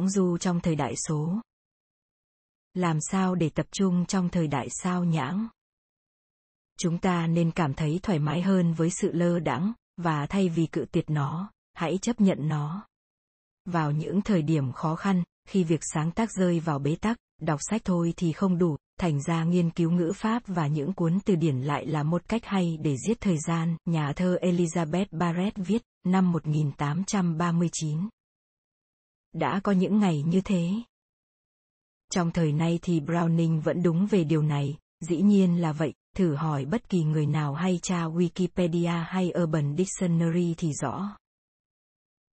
Lãng 0.00 0.08
du 0.08 0.38
trong 0.38 0.60
thời 0.60 0.76
đại 0.76 0.94
số. 0.96 1.40
Làm 2.74 2.98
sao 3.00 3.34
để 3.34 3.50
tập 3.50 3.66
trung 3.72 4.06
trong 4.06 4.28
thời 4.28 4.46
đại 4.46 4.68
sao 4.70 5.04
nhãng? 5.04 5.48
Chúng 6.78 6.98
ta 6.98 7.26
nên 7.26 7.50
cảm 7.50 7.74
thấy 7.74 8.00
thoải 8.02 8.18
mái 8.18 8.42
hơn 8.42 8.72
với 8.72 8.90
sự 8.90 9.12
lơ 9.12 9.38
đãng 9.38 9.72
và 9.96 10.26
thay 10.26 10.48
vì 10.48 10.66
cự 10.66 10.84
tuyệt 10.92 11.10
nó, 11.10 11.50
hãy 11.74 11.98
chấp 12.02 12.20
nhận 12.20 12.48
nó. 12.48 12.86
Vào 13.64 13.92
những 13.92 14.22
thời 14.22 14.42
điểm 14.42 14.72
khó 14.72 14.96
khăn, 14.96 15.22
khi 15.48 15.64
việc 15.64 15.80
sáng 15.94 16.10
tác 16.10 16.32
rơi 16.32 16.60
vào 16.60 16.78
bế 16.78 16.96
tắc, 16.96 17.16
đọc 17.40 17.60
sách 17.70 17.82
thôi 17.84 18.14
thì 18.16 18.32
không 18.32 18.58
đủ, 18.58 18.76
thành 18.98 19.22
ra 19.22 19.44
nghiên 19.44 19.70
cứu 19.70 19.90
ngữ 19.90 20.12
pháp 20.16 20.42
và 20.46 20.66
những 20.66 20.92
cuốn 20.92 21.18
từ 21.24 21.34
điển 21.34 21.56
lại 21.56 21.86
là 21.86 22.02
một 22.02 22.28
cách 22.28 22.44
hay 22.44 22.78
để 22.80 22.96
giết 23.08 23.20
thời 23.20 23.38
gian, 23.38 23.76
nhà 23.84 24.12
thơ 24.16 24.38
Elizabeth 24.42 25.06
Barrett 25.10 25.56
viết, 25.56 25.82
năm 26.06 26.32
1839. 26.32 28.08
Đã 29.32 29.60
có 29.64 29.72
những 29.72 29.98
ngày 29.98 30.22
như 30.22 30.40
thế. 30.40 30.70
Trong 32.12 32.30
thời 32.30 32.52
nay 32.52 32.78
thì 32.82 33.00
Browning 33.00 33.60
vẫn 33.60 33.82
đúng 33.82 34.06
về 34.06 34.24
điều 34.24 34.42
này, 34.42 34.78
dĩ 35.00 35.20
nhiên 35.22 35.60
là 35.60 35.72
vậy, 35.72 35.92
thử 36.16 36.34
hỏi 36.34 36.64
bất 36.64 36.88
kỳ 36.88 37.04
người 37.04 37.26
nào 37.26 37.54
hay 37.54 37.78
tra 37.82 38.04
Wikipedia 38.04 39.04
hay 39.06 39.32
Urban 39.42 39.76
Dictionary 39.76 40.54
thì 40.58 40.72
rõ. 40.72 41.16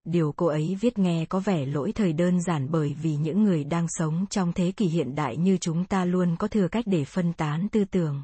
Điều 0.03 0.31
cô 0.31 0.45
ấy 0.45 0.77
viết 0.81 0.99
nghe 0.99 1.25
có 1.25 1.39
vẻ 1.39 1.65
lỗi 1.65 1.91
thời 1.91 2.13
đơn 2.13 2.41
giản 2.41 2.71
bởi 2.71 2.93
vì 2.93 3.15
những 3.15 3.43
người 3.43 3.63
đang 3.63 3.87
sống 3.89 4.25
trong 4.29 4.53
thế 4.53 4.71
kỷ 4.71 4.85
hiện 4.85 5.15
đại 5.15 5.37
như 5.37 5.57
chúng 5.57 5.85
ta 5.85 6.05
luôn 6.05 6.35
có 6.39 6.47
thừa 6.47 6.67
cách 6.67 6.85
để 6.87 7.05
phân 7.05 7.33
tán 7.33 7.67
tư 7.71 7.85
tưởng. 7.85 8.23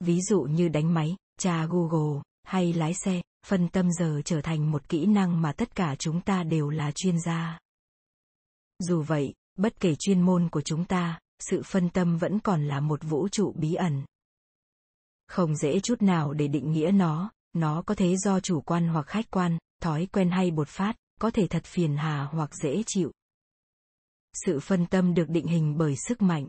Ví 0.00 0.20
dụ 0.20 0.40
như 0.40 0.68
đánh 0.68 0.94
máy, 0.94 1.16
tra 1.38 1.66
Google, 1.66 2.22
hay 2.42 2.72
lái 2.72 2.94
xe, 2.94 3.22
phân 3.46 3.68
tâm 3.68 3.92
giờ 3.92 4.22
trở 4.24 4.40
thành 4.40 4.70
một 4.70 4.88
kỹ 4.88 5.06
năng 5.06 5.42
mà 5.42 5.52
tất 5.52 5.74
cả 5.74 5.96
chúng 5.98 6.20
ta 6.20 6.42
đều 6.42 6.68
là 6.68 6.92
chuyên 6.92 7.20
gia. 7.20 7.58
Dù 8.78 9.02
vậy, 9.02 9.34
bất 9.56 9.80
kể 9.80 9.94
chuyên 9.98 10.20
môn 10.20 10.48
của 10.48 10.62
chúng 10.62 10.84
ta, 10.84 11.20
sự 11.38 11.62
phân 11.62 11.90
tâm 11.90 12.18
vẫn 12.18 12.38
còn 12.38 12.68
là 12.68 12.80
một 12.80 13.00
vũ 13.02 13.28
trụ 13.28 13.52
bí 13.56 13.74
ẩn. 13.74 14.04
Không 15.26 15.56
dễ 15.56 15.80
chút 15.80 16.02
nào 16.02 16.32
để 16.32 16.48
định 16.48 16.72
nghĩa 16.72 16.90
nó, 16.94 17.30
nó 17.52 17.82
có 17.82 17.94
thể 17.94 18.16
do 18.16 18.40
chủ 18.40 18.60
quan 18.60 18.88
hoặc 18.88 19.06
khách 19.06 19.30
quan, 19.30 19.58
thói 19.82 20.06
quen 20.12 20.30
hay 20.30 20.50
bột 20.50 20.68
phát, 20.68 20.96
có 21.20 21.30
thể 21.30 21.46
thật 21.46 21.64
phiền 21.64 21.96
hà 21.96 22.24
hoặc 22.24 22.50
dễ 22.54 22.82
chịu. 22.86 23.12
Sự 24.32 24.60
phân 24.60 24.86
tâm 24.86 25.14
được 25.14 25.28
định 25.28 25.46
hình 25.46 25.78
bởi 25.78 25.94
sức 25.96 26.22
mạnh. 26.22 26.46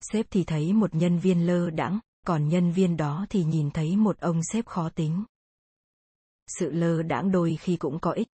Sếp 0.00 0.26
thì 0.30 0.44
thấy 0.44 0.72
một 0.72 0.94
nhân 0.94 1.18
viên 1.18 1.46
lơ 1.46 1.70
đãng, 1.70 1.98
còn 2.26 2.48
nhân 2.48 2.72
viên 2.72 2.96
đó 2.96 3.26
thì 3.30 3.44
nhìn 3.44 3.70
thấy 3.70 3.96
một 3.96 4.18
ông 4.18 4.40
sếp 4.52 4.66
khó 4.66 4.88
tính. 4.88 5.24
Sự 6.58 6.70
lơ 6.70 7.02
đãng 7.02 7.30
đôi 7.30 7.56
khi 7.60 7.76
cũng 7.76 7.98
có 8.00 8.10
ích. 8.10 8.28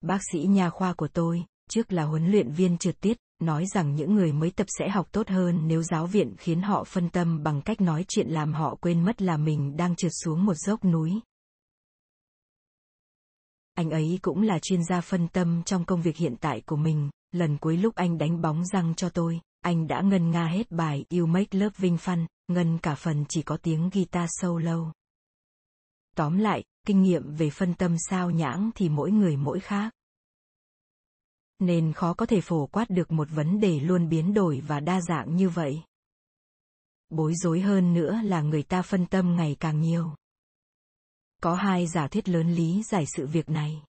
Bác 0.00 0.20
sĩ 0.32 0.38
nha 0.38 0.70
khoa 0.70 0.92
của 0.92 1.08
tôi, 1.08 1.44
trước 1.70 1.92
là 1.92 2.04
huấn 2.04 2.30
luyện 2.30 2.52
viên 2.52 2.78
trượt 2.78 3.00
tiết, 3.00 3.16
nói 3.38 3.66
rằng 3.66 3.94
những 3.94 4.14
người 4.14 4.32
mới 4.32 4.50
tập 4.50 4.66
sẽ 4.78 4.88
học 4.88 5.08
tốt 5.12 5.28
hơn 5.28 5.68
nếu 5.68 5.82
giáo 5.82 6.06
viện 6.06 6.34
khiến 6.38 6.62
họ 6.62 6.84
phân 6.84 7.10
tâm 7.10 7.42
bằng 7.42 7.62
cách 7.62 7.80
nói 7.80 8.04
chuyện 8.08 8.28
làm 8.28 8.52
họ 8.52 8.74
quên 8.80 9.04
mất 9.04 9.22
là 9.22 9.36
mình 9.36 9.76
đang 9.76 9.96
trượt 9.96 10.12
xuống 10.24 10.46
một 10.46 10.54
dốc 10.54 10.84
núi. 10.84 11.12
Anh 13.74 13.90
ấy 13.90 14.18
cũng 14.22 14.42
là 14.42 14.58
chuyên 14.62 14.84
gia 14.84 15.00
phân 15.00 15.28
tâm 15.28 15.62
trong 15.62 15.84
công 15.84 16.02
việc 16.02 16.16
hiện 16.16 16.36
tại 16.40 16.60
của 16.60 16.76
mình, 16.76 17.10
lần 17.32 17.58
cuối 17.58 17.76
lúc 17.76 17.94
anh 17.94 18.18
đánh 18.18 18.40
bóng 18.40 18.64
răng 18.64 18.94
cho 18.94 19.08
tôi, 19.08 19.40
anh 19.60 19.86
đã 19.86 20.00
ngân 20.00 20.30
nga 20.30 20.46
hết 20.46 20.70
bài 20.70 21.04
You 21.10 21.26
Make 21.26 21.58
Love 21.58 21.74
Vinh 21.78 21.96
Fun, 21.96 22.26
ngân 22.48 22.78
cả 22.78 22.94
phần 22.94 23.24
chỉ 23.28 23.42
có 23.42 23.56
tiếng 23.56 23.90
guitar 23.92 24.30
solo. 24.40 24.92
Tóm 26.16 26.38
lại, 26.38 26.64
kinh 26.86 27.02
nghiệm 27.02 27.34
về 27.34 27.50
phân 27.50 27.74
tâm 27.74 27.96
sao 28.10 28.30
nhãng 28.30 28.70
thì 28.74 28.88
mỗi 28.88 29.10
người 29.10 29.36
mỗi 29.36 29.60
khác. 29.60 29.92
Nên 31.58 31.92
khó 31.92 32.14
có 32.14 32.26
thể 32.26 32.40
phổ 32.40 32.66
quát 32.66 32.90
được 32.90 33.12
một 33.12 33.28
vấn 33.30 33.60
đề 33.60 33.80
luôn 33.80 34.08
biến 34.08 34.34
đổi 34.34 34.60
và 34.66 34.80
đa 34.80 35.00
dạng 35.00 35.36
như 35.36 35.48
vậy. 35.48 35.82
Bối 37.08 37.34
rối 37.34 37.60
hơn 37.60 37.94
nữa 37.94 38.20
là 38.24 38.42
người 38.42 38.62
ta 38.62 38.82
phân 38.82 39.06
tâm 39.06 39.36
ngày 39.36 39.56
càng 39.60 39.80
nhiều. 39.80 40.14
Có 41.42 41.54
hai 41.54 41.86
giả 41.86 42.08
thuyết 42.08 42.28
lớn 42.28 42.54
lý 42.54 42.82
giải 42.82 43.04
sự 43.16 43.26
việc 43.26 43.48
này. 43.48 43.82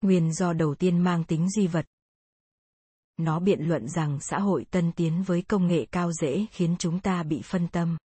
Nguyên 0.00 0.32
do 0.32 0.52
đầu 0.52 0.74
tiên 0.74 0.98
mang 0.98 1.24
tính 1.24 1.50
duy 1.50 1.66
vật. 1.66 1.86
Nó 3.16 3.40
biện 3.40 3.60
luận 3.60 3.88
rằng 3.88 4.18
xã 4.20 4.38
hội 4.38 4.64
tân 4.70 4.92
tiến 4.92 5.22
với 5.22 5.42
công 5.42 5.66
nghệ 5.66 5.86
cao 5.92 6.12
dễ 6.12 6.46
khiến 6.50 6.76
chúng 6.78 7.00
ta 7.00 7.22
bị 7.22 7.42
phân 7.44 7.68
tâm. 7.68 7.96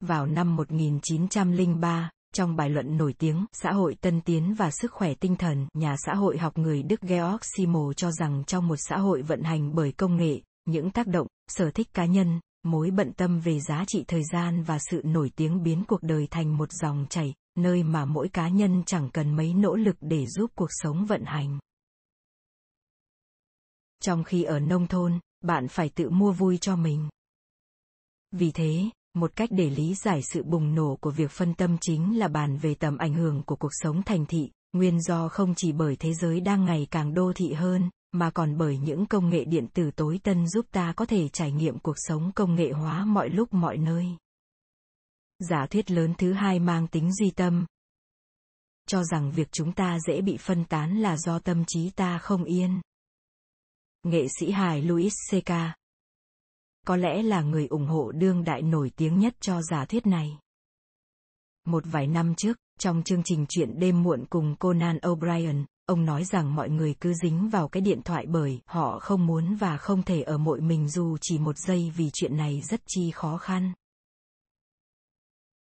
Vào 0.00 0.26
năm 0.26 0.56
1903, 0.56 2.10
trong 2.32 2.56
bài 2.56 2.70
luận 2.70 2.96
nổi 2.96 3.14
tiếng 3.18 3.46
Xã 3.52 3.72
hội 3.72 3.96
tân 4.00 4.20
tiến 4.20 4.54
và 4.54 4.70
sức 4.70 4.92
khỏe 4.92 5.14
tinh 5.14 5.36
thần, 5.36 5.66
nhà 5.74 5.96
xã 6.06 6.14
hội 6.14 6.38
học 6.38 6.58
người 6.58 6.82
Đức 6.82 7.00
Georg 7.00 7.40
Simmel 7.56 7.92
cho 7.96 8.10
rằng 8.10 8.44
trong 8.46 8.68
một 8.68 8.76
xã 8.76 8.98
hội 8.98 9.22
vận 9.22 9.42
hành 9.42 9.74
bởi 9.74 9.92
công 9.92 10.16
nghệ, 10.16 10.40
những 10.64 10.90
tác 10.90 11.06
động, 11.06 11.26
sở 11.48 11.70
thích 11.70 11.88
cá 11.94 12.04
nhân, 12.04 12.40
mối 12.62 12.90
bận 12.90 13.12
tâm 13.12 13.40
về 13.40 13.60
giá 13.60 13.84
trị 13.86 14.04
thời 14.08 14.22
gian 14.32 14.62
và 14.62 14.78
sự 14.78 15.02
nổi 15.04 15.30
tiếng 15.36 15.62
biến 15.62 15.84
cuộc 15.88 16.02
đời 16.02 16.26
thành 16.30 16.56
một 16.56 16.72
dòng 16.72 17.06
chảy, 17.10 17.34
nơi 17.58 17.82
mà 17.82 18.04
mỗi 18.04 18.28
cá 18.28 18.48
nhân 18.48 18.82
chẳng 18.86 19.10
cần 19.10 19.36
mấy 19.36 19.54
nỗ 19.54 19.74
lực 19.74 19.96
để 20.00 20.26
giúp 20.26 20.50
cuộc 20.54 20.68
sống 20.70 21.06
vận 21.06 21.24
hành. 21.24 21.58
Trong 24.02 24.24
khi 24.24 24.42
ở 24.42 24.60
nông 24.60 24.86
thôn, 24.86 25.20
bạn 25.40 25.68
phải 25.68 25.88
tự 25.88 26.10
mua 26.10 26.32
vui 26.32 26.58
cho 26.58 26.76
mình. 26.76 27.08
Vì 28.30 28.52
thế, 28.52 28.90
một 29.14 29.36
cách 29.36 29.48
để 29.52 29.70
lý 29.70 29.94
giải 29.94 30.20
sự 30.32 30.42
bùng 30.42 30.74
nổ 30.74 30.96
của 31.00 31.10
việc 31.10 31.30
phân 31.30 31.54
tâm 31.54 31.76
chính 31.80 32.18
là 32.18 32.28
bàn 32.28 32.56
về 32.56 32.74
tầm 32.74 32.98
ảnh 32.98 33.14
hưởng 33.14 33.42
của 33.42 33.56
cuộc 33.56 33.70
sống 33.72 34.02
thành 34.02 34.26
thị, 34.26 34.50
nguyên 34.72 35.00
do 35.00 35.28
không 35.28 35.54
chỉ 35.56 35.72
bởi 35.72 35.96
thế 35.96 36.14
giới 36.14 36.40
đang 36.40 36.64
ngày 36.64 36.86
càng 36.90 37.14
đô 37.14 37.32
thị 37.32 37.52
hơn, 37.52 37.90
mà 38.12 38.30
còn 38.30 38.58
bởi 38.58 38.78
những 38.78 39.06
công 39.06 39.30
nghệ 39.30 39.44
điện 39.44 39.66
tử 39.74 39.90
tối 39.96 40.20
tân 40.22 40.48
giúp 40.48 40.66
ta 40.70 40.92
có 40.96 41.06
thể 41.06 41.28
trải 41.28 41.52
nghiệm 41.52 41.78
cuộc 41.78 41.96
sống 41.96 42.32
công 42.34 42.54
nghệ 42.54 42.72
hóa 42.72 43.04
mọi 43.04 43.28
lúc 43.28 43.54
mọi 43.54 43.76
nơi. 43.76 44.06
Giả 45.38 45.66
thuyết 45.70 45.90
lớn 45.90 46.14
thứ 46.18 46.32
hai 46.32 46.58
mang 46.58 46.88
tính 46.88 47.14
duy 47.14 47.30
tâm. 47.30 47.66
Cho 48.88 49.04
rằng 49.04 49.30
việc 49.30 49.52
chúng 49.52 49.72
ta 49.72 49.98
dễ 50.06 50.20
bị 50.20 50.36
phân 50.36 50.64
tán 50.64 50.98
là 50.98 51.16
do 51.16 51.38
tâm 51.38 51.64
trí 51.66 51.90
ta 51.90 52.18
không 52.18 52.44
yên. 52.44 52.80
Nghệ 54.02 54.26
sĩ 54.38 54.50
hài 54.50 54.82
Louis 54.82 55.12
C.K. 55.30 55.50
Có 56.86 56.96
lẽ 56.96 57.22
là 57.22 57.42
người 57.42 57.66
ủng 57.66 57.86
hộ 57.86 58.12
đương 58.12 58.44
đại 58.44 58.62
nổi 58.62 58.90
tiếng 58.96 59.18
nhất 59.18 59.34
cho 59.40 59.62
giả 59.62 59.84
thuyết 59.84 60.06
này. 60.06 60.38
Một 61.66 61.84
vài 61.86 62.06
năm 62.06 62.34
trước, 62.34 62.56
trong 62.78 63.02
chương 63.02 63.22
trình 63.24 63.46
chuyện 63.48 63.78
đêm 63.78 64.02
muộn 64.02 64.24
cùng 64.30 64.56
Conan 64.56 64.96
O'Brien, 64.96 65.64
ông 65.86 66.04
nói 66.04 66.24
rằng 66.24 66.54
mọi 66.54 66.70
người 66.70 66.94
cứ 67.00 67.14
dính 67.14 67.48
vào 67.48 67.68
cái 67.68 67.80
điện 67.80 68.02
thoại 68.04 68.26
bởi 68.28 68.60
họ 68.66 68.98
không 68.98 69.26
muốn 69.26 69.54
và 69.54 69.76
không 69.76 70.02
thể 70.02 70.22
ở 70.22 70.38
mội 70.38 70.60
mình 70.60 70.88
dù 70.88 71.16
chỉ 71.20 71.38
một 71.38 71.58
giây 71.58 71.92
vì 71.96 72.10
chuyện 72.12 72.36
này 72.36 72.60
rất 72.60 72.80
chi 72.86 73.10
khó 73.10 73.36
khăn. 73.36 73.72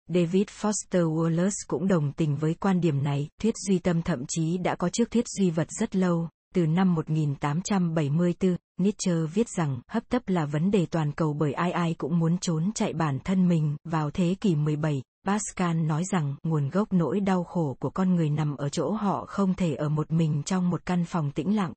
David 0.08 0.48
Foster 0.48 1.16
Wallace 1.16 1.66
cũng 1.68 1.88
đồng 1.88 2.12
tình 2.12 2.36
với 2.36 2.54
quan 2.54 2.82
điểm 2.82 3.04
này, 3.04 3.30
thuyết 3.42 3.56
duy 3.68 3.80
tâm 3.80 4.02
thậm 4.02 4.26
chí 4.28 4.58
đã 4.58 4.76
có 4.76 4.90
trước 4.90 5.12
thuyết 5.12 5.26
duy 5.28 5.50
vật 5.50 5.68
rất 5.80 5.96
lâu, 5.96 6.30
từ 6.56 6.66
năm 6.66 6.96
1874, 6.96 8.58
Nietzsche 8.78 9.26
viết 9.34 9.50
rằng 9.50 9.82
hấp 9.88 10.10
tấp 10.10 10.22
là 10.28 10.46
vấn 10.46 10.72
đề 10.72 10.86
toàn 10.86 11.12
cầu 11.12 11.34
bởi 11.34 11.54
ai 11.54 11.72
ai 11.72 11.94
cũng 11.94 12.20
muốn 12.20 12.38
trốn 12.38 12.72
chạy 12.76 12.94
bản 12.94 13.20
thân 13.20 13.48
mình. 13.48 13.76
Vào 13.84 14.12
thế 14.12 14.36
kỷ 14.42 14.56
17, 14.56 15.02
Pascal 15.26 15.78
nói 15.78 16.04
rằng 16.12 16.36
nguồn 16.44 16.70
gốc 16.70 16.94
nỗi 16.94 17.20
đau 17.20 17.44
khổ 17.44 17.78
của 17.80 17.90
con 17.90 18.16
người 18.16 18.30
nằm 18.30 18.58
ở 18.58 18.70
chỗ 18.70 18.92
họ 18.92 19.26
không 19.26 19.54
thể 19.54 19.76
ở 19.76 19.90
một 19.90 20.12
mình 20.12 20.44
trong 20.44 20.70
một 20.70 20.86
căn 20.86 21.06
phòng 21.06 21.32
tĩnh 21.32 21.56
lặng. 21.56 21.74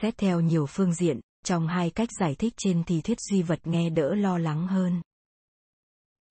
Xét 0.00 0.18
theo 0.18 0.40
nhiều 0.40 0.66
phương 0.66 0.94
diện, 0.94 1.20
trong 1.44 1.66
hai 1.66 1.90
cách 1.90 2.08
giải 2.20 2.34
thích 2.34 2.54
trên 2.56 2.84
thì 2.84 3.00
thuyết 3.00 3.20
duy 3.20 3.42
vật 3.42 3.66
nghe 3.66 3.90
đỡ 3.90 4.14
lo 4.14 4.38
lắng 4.38 4.66
hơn. 4.66 5.02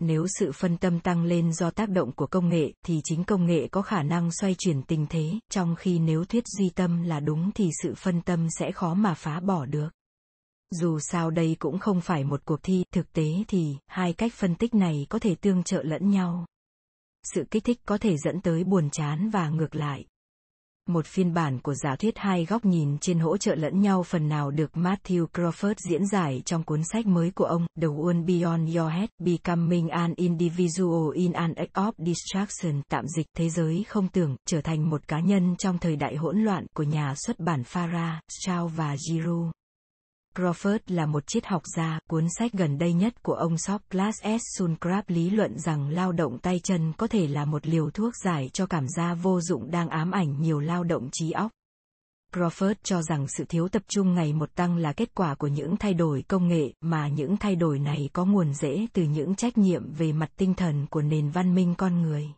Nếu 0.05 0.27
sự 0.39 0.51
phân 0.51 0.77
tâm 0.77 0.99
tăng 0.99 1.23
lên 1.23 1.53
do 1.53 1.71
tác 1.71 1.89
động 1.89 2.11
của 2.11 2.27
công 2.27 2.49
nghệ 2.49 2.73
thì 2.85 3.01
chính 3.03 3.23
công 3.23 3.45
nghệ 3.45 3.67
có 3.67 3.81
khả 3.81 4.03
năng 4.03 4.31
xoay 4.31 4.55
chuyển 4.57 4.83
tình 4.83 5.05
thế, 5.09 5.33
trong 5.49 5.75
khi 5.75 5.99
nếu 5.99 6.25
thuyết 6.25 6.43
duy 6.47 6.69
tâm 6.69 7.03
là 7.03 7.19
đúng 7.19 7.51
thì 7.55 7.69
sự 7.83 7.93
phân 7.95 8.21
tâm 8.21 8.47
sẽ 8.59 8.71
khó 8.71 8.93
mà 8.93 9.13
phá 9.13 9.39
bỏ 9.39 9.65
được. 9.65 9.89
Dù 10.71 10.99
sao 10.99 11.31
đây 11.31 11.55
cũng 11.59 11.79
không 11.79 12.01
phải 12.01 12.23
một 12.23 12.45
cuộc 12.45 12.63
thi, 12.63 12.83
thực 12.93 13.13
tế 13.13 13.43
thì 13.47 13.77
hai 13.87 14.13
cách 14.13 14.33
phân 14.33 14.55
tích 14.55 14.73
này 14.73 15.05
có 15.09 15.19
thể 15.19 15.35
tương 15.35 15.63
trợ 15.63 15.83
lẫn 15.83 16.09
nhau. 16.09 16.45
Sự 17.33 17.43
kích 17.51 17.63
thích 17.63 17.81
có 17.85 17.97
thể 17.97 18.17
dẫn 18.17 18.41
tới 18.41 18.63
buồn 18.63 18.89
chán 18.89 19.29
và 19.29 19.49
ngược 19.49 19.75
lại. 19.75 20.05
Một 20.89 21.05
phiên 21.05 21.33
bản 21.33 21.59
của 21.59 21.73
giả 21.73 21.95
thuyết 21.95 22.17
hai 22.17 22.45
góc 22.45 22.65
nhìn 22.65 22.97
trên 22.97 23.19
hỗ 23.19 23.37
trợ 23.37 23.55
lẫn 23.55 23.81
nhau 23.81 24.03
phần 24.03 24.27
nào 24.27 24.51
được 24.51 24.71
Matthew 24.73 25.27
Crawford 25.27 25.73
diễn 25.89 26.05
giải 26.05 26.41
trong 26.45 26.63
cuốn 26.63 26.81
sách 26.83 27.05
mới 27.05 27.31
của 27.31 27.45
ông, 27.45 27.65
The 27.81 27.87
World 27.87 28.25
Beyond 28.25 28.77
Your 28.77 28.91
Head, 28.91 29.09
Becoming 29.19 29.89
an 29.89 30.13
Individual 30.15 31.13
in 31.13 31.31
an 31.31 31.53
Age 31.53 31.71
of 31.73 31.91
Distraction, 31.97 32.81
tạm 32.89 33.07
dịch 33.07 33.27
thế 33.37 33.49
giới 33.49 33.83
không 33.87 34.07
tưởng, 34.07 34.35
trở 34.45 34.61
thành 34.61 34.89
một 34.89 35.07
cá 35.07 35.19
nhân 35.19 35.55
trong 35.57 35.77
thời 35.77 35.95
đại 35.95 36.15
hỗn 36.15 36.37
loạn 36.43 36.65
của 36.75 36.83
nhà 36.83 37.13
xuất 37.15 37.39
bản 37.39 37.61
Farah, 37.61 38.19
Strauss 38.29 38.75
và 38.75 38.95
Giroux. 38.97 39.51
Crawford 40.35 40.79
là 40.87 41.05
một 41.05 41.23
triết 41.27 41.45
học 41.45 41.61
gia, 41.75 41.99
cuốn 42.09 42.27
sách 42.37 42.53
gần 42.53 42.77
đây 42.77 42.93
nhất 42.93 43.23
của 43.23 43.33
ông 43.33 43.57
Socrates 43.57 44.41
S. 44.41 44.61
Lý 45.07 45.29
luận 45.29 45.59
rằng 45.59 45.89
lao 45.89 46.11
động 46.11 46.39
tay 46.39 46.59
chân 46.63 46.93
có 46.97 47.07
thể 47.07 47.27
là 47.27 47.45
một 47.45 47.67
liều 47.67 47.89
thuốc 47.89 48.13
giải 48.23 48.49
cho 48.53 48.65
cảm 48.65 48.87
giác 48.87 49.13
vô 49.13 49.41
dụng 49.41 49.71
đang 49.71 49.89
ám 49.89 50.11
ảnh 50.11 50.41
nhiều 50.41 50.59
lao 50.59 50.83
động 50.83 51.09
trí 51.11 51.31
óc. 51.31 51.51
Crawford 52.33 52.75
cho 52.83 53.01
rằng 53.01 53.27
sự 53.27 53.45
thiếu 53.49 53.67
tập 53.67 53.81
trung 53.87 54.13
ngày 54.13 54.33
một 54.33 54.55
tăng 54.55 54.77
là 54.77 54.93
kết 54.93 55.15
quả 55.15 55.35
của 55.35 55.47
những 55.47 55.77
thay 55.77 55.93
đổi 55.93 56.23
công 56.27 56.47
nghệ 56.47 56.73
mà 56.81 57.07
những 57.07 57.37
thay 57.37 57.55
đổi 57.55 57.79
này 57.79 58.09
có 58.13 58.25
nguồn 58.25 58.53
rễ 58.53 58.87
từ 58.93 59.03
những 59.03 59.35
trách 59.35 59.57
nhiệm 59.57 59.93
về 59.93 60.11
mặt 60.11 60.29
tinh 60.37 60.53
thần 60.53 60.87
của 60.87 61.01
nền 61.01 61.29
văn 61.29 61.55
minh 61.55 61.75
con 61.77 62.01
người. 62.01 62.33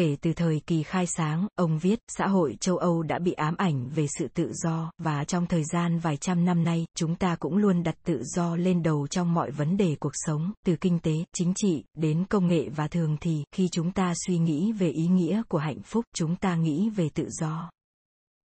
Kể 0.00 0.16
từ 0.20 0.32
thời 0.32 0.60
kỳ 0.66 0.82
khai 0.82 1.06
sáng, 1.06 1.46
ông 1.54 1.78
viết, 1.78 1.98
xã 2.08 2.26
hội 2.26 2.56
châu 2.60 2.76
Âu 2.76 3.02
đã 3.02 3.18
bị 3.18 3.32
ám 3.32 3.54
ảnh 3.56 3.88
về 3.94 4.06
sự 4.18 4.28
tự 4.34 4.52
do, 4.52 4.90
và 4.98 5.24
trong 5.24 5.46
thời 5.46 5.64
gian 5.64 5.98
vài 5.98 6.16
trăm 6.16 6.44
năm 6.44 6.64
nay, 6.64 6.86
chúng 6.96 7.14
ta 7.16 7.36
cũng 7.36 7.56
luôn 7.56 7.82
đặt 7.82 7.94
tự 8.04 8.22
do 8.24 8.56
lên 8.56 8.82
đầu 8.82 9.06
trong 9.06 9.34
mọi 9.34 9.50
vấn 9.50 9.76
đề 9.76 9.96
cuộc 10.00 10.12
sống, 10.14 10.52
từ 10.66 10.76
kinh 10.76 10.98
tế, 10.98 11.12
chính 11.32 11.52
trị, 11.56 11.84
đến 11.94 12.24
công 12.24 12.46
nghệ 12.46 12.68
và 12.68 12.88
thường 12.88 13.16
thì, 13.20 13.44
khi 13.52 13.68
chúng 13.72 13.92
ta 13.92 14.12
suy 14.26 14.38
nghĩ 14.38 14.72
về 14.72 14.90
ý 14.90 15.06
nghĩa 15.06 15.42
của 15.48 15.58
hạnh 15.58 15.82
phúc, 15.82 16.04
chúng 16.14 16.36
ta 16.36 16.56
nghĩ 16.56 16.90
về 16.90 17.08
tự 17.14 17.28
do. 17.30 17.70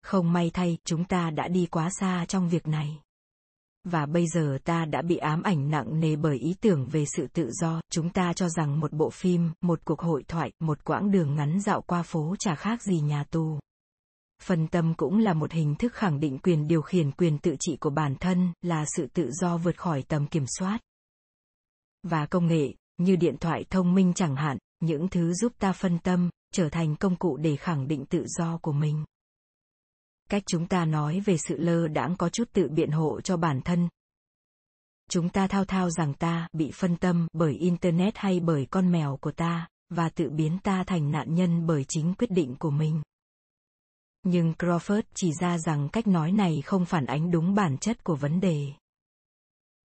Không 0.03 0.33
may 0.33 0.51
thay, 0.53 0.77
chúng 0.85 1.03
ta 1.03 1.29
đã 1.29 1.47
đi 1.47 1.65
quá 1.65 1.89
xa 1.99 2.25
trong 2.27 2.49
việc 2.49 2.67
này 2.67 2.99
và 3.85 4.05
bây 4.05 4.27
giờ 4.27 4.57
ta 4.63 4.85
đã 4.85 5.01
bị 5.01 5.17
ám 5.17 5.43
ảnh 5.43 5.69
nặng 5.69 5.99
nề 5.99 6.15
bởi 6.15 6.37
ý 6.37 6.55
tưởng 6.61 6.85
về 6.85 7.05
sự 7.05 7.27
tự 7.33 7.51
do. 7.51 7.81
Chúng 7.91 8.09
ta 8.09 8.33
cho 8.33 8.49
rằng 8.49 8.79
một 8.79 8.93
bộ 8.93 9.09
phim, 9.09 9.51
một 9.61 9.79
cuộc 9.85 9.99
hội 9.99 10.23
thoại, 10.27 10.51
một 10.59 10.83
quãng 10.83 11.11
đường 11.11 11.35
ngắn 11.35 11.59
dạo 11.59 11.81
qua 11.81 12.03
phố 12.03 12.35
chả 12.39 12.55
khác 12.55 12.83
gì 12.83 12.99
nhà 12.99 13.23
tù. 13.23 13.59
Phân 14.43 14.67
tâm 14.67 14.93
cũng 14.93 15.17
là 15.17 15.33
một 15.33 15.51
hình 15.51 15.75
thức 15.75 15.93
khẳng 15.93 16.19
định 16.19 16.37
quyền 16.37 16.67
điều 16.67 16.81
khiển 16.81 17.11
quyền 17.11 17.37
tự 17.37 17.55
trị 17.59 17.77
của 17.79 17.89
bản 17.89 18.15
thân, 18.15 18.53
là 18.61 18.85
sự 18.95 19.07
tự 19.13 19.31
do 19.31 19.57
vượt 19.57 19.77
khỏi 19.77 20.03
tầm 20.07 20.27
kiểm 20.27 20.45
soát. 20.59 20.79
Và 22.03 22.25
công 22.25 22.47
nghệ, 22.47 22.73
như 22.97 23.15
điện 23.15 23.35
thoại 23.37 23.65
thông 23.69 23.93
minh 23.93 24.13
chẳng 24.13 24.35
hạn, 24.35 24.57
những 24.79 25.07
thứ 25.07 25.33
giúp 25.33 25.53
ta 25.59 25.71
phân 25.71 25.99
tâm, 25.99 26.29
trở 26.53 26.69
thành 26.69 26.95
công 26.95 27.15
cụ 27.15 27.37
để 27.37 27.55
khẳng 27.55 27.87
định 27.87 28.05
tự 28.05 28.25
do 28.27 28.57
của 28.57 28.71
mình 28.71 29.05
cách 30.29 30.43
chúng 30.45 30.67
ta 30.67 30.85
nói 30.85 31.19
về 31.19 31.37
sự 31.37 31.57
lơ 31.57 31.87
đãng 31.87 32.15
có 32.15 32.29
chút 32.29 32.49
tự 32.53 32.67
biện 32.67 32.91
hộ 32.91 33.21
cho 33.21 33.37
bản 33.37 33.61
thân. 33.61 33.89
Chúng 35.09 35.29
ta 35.29 35.47
thao 35.47 35.65
thao 35.65 35.89
rằng 35.89 36.13
ta 36.13 36.47
bị 36.53 36.71
phân 36.71 36.97
tâm 36.97 37.27
bởi 37.33 37.53
internet 37.53 38.17
hay 38.17 38.39
bởi 38.39 38.67
con 38.71 38.91
mèo 38.91 39.17
của 39.21 39.31
ta, 39.31 39.67
và 39.89 40.09
tự 40.09 40.29
biến 40.29 40.57
ta 40.63 40.83
thành 40.83 41.11
nạn 41.11 41.35
nhân 41.35 41.65
bởi 41.65 41.85
chính 41.87 42.13
quyết 42.17 42.31
định 42.31 42.55
của 42.59 42.71
mình. 42.71 43.01
Nhưng 44.23 44.53
crawford 44.59 45.01
chỉ 45.13 45.31
ra 45.41 45.57
rằng 45.57 45.89
cách 45.89 46.07
nói 46.07 46.31
này 46.31 46.61
không 46.65 46.85
phản 46.85 47.05
ánh 47.05 47.31
đúng 47.31 47.55
bản 47.55 47.77
chất 47.77 48.03
của 48.03 48.15
vấn 48.15 48.39
đề. 48.39 48.67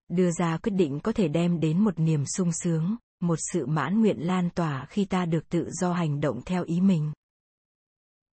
Đưa 0.08 0.32
ra 0.32 0.58
quyết 0.58 0.74
định 0.76 1.00
có 1.00 1.12
thể 1.12 1.28
đem 1.28 1.60
đến 1.60 1.84
một 1.84 2.00
niềm 2.00 2.24
sung 2.26 2.52
sướng, 2.52 2.96
một 3.22 3.40
sự 3.54 3.66
mãn 3.66 4.02
nguyện 4.02 4.18
lan 4.20 4.50
tỏa 4.50 4.86
khi 4.90 5.06
ta 5.06 5.26
được 5.26 5.50
tự 5.50 5.70
do 5.72 5.94
hành 5.94 6.20
động 6.22 6.42
theo 6.46 6.64
ý 6.64 6.82
mình 6.82 7.12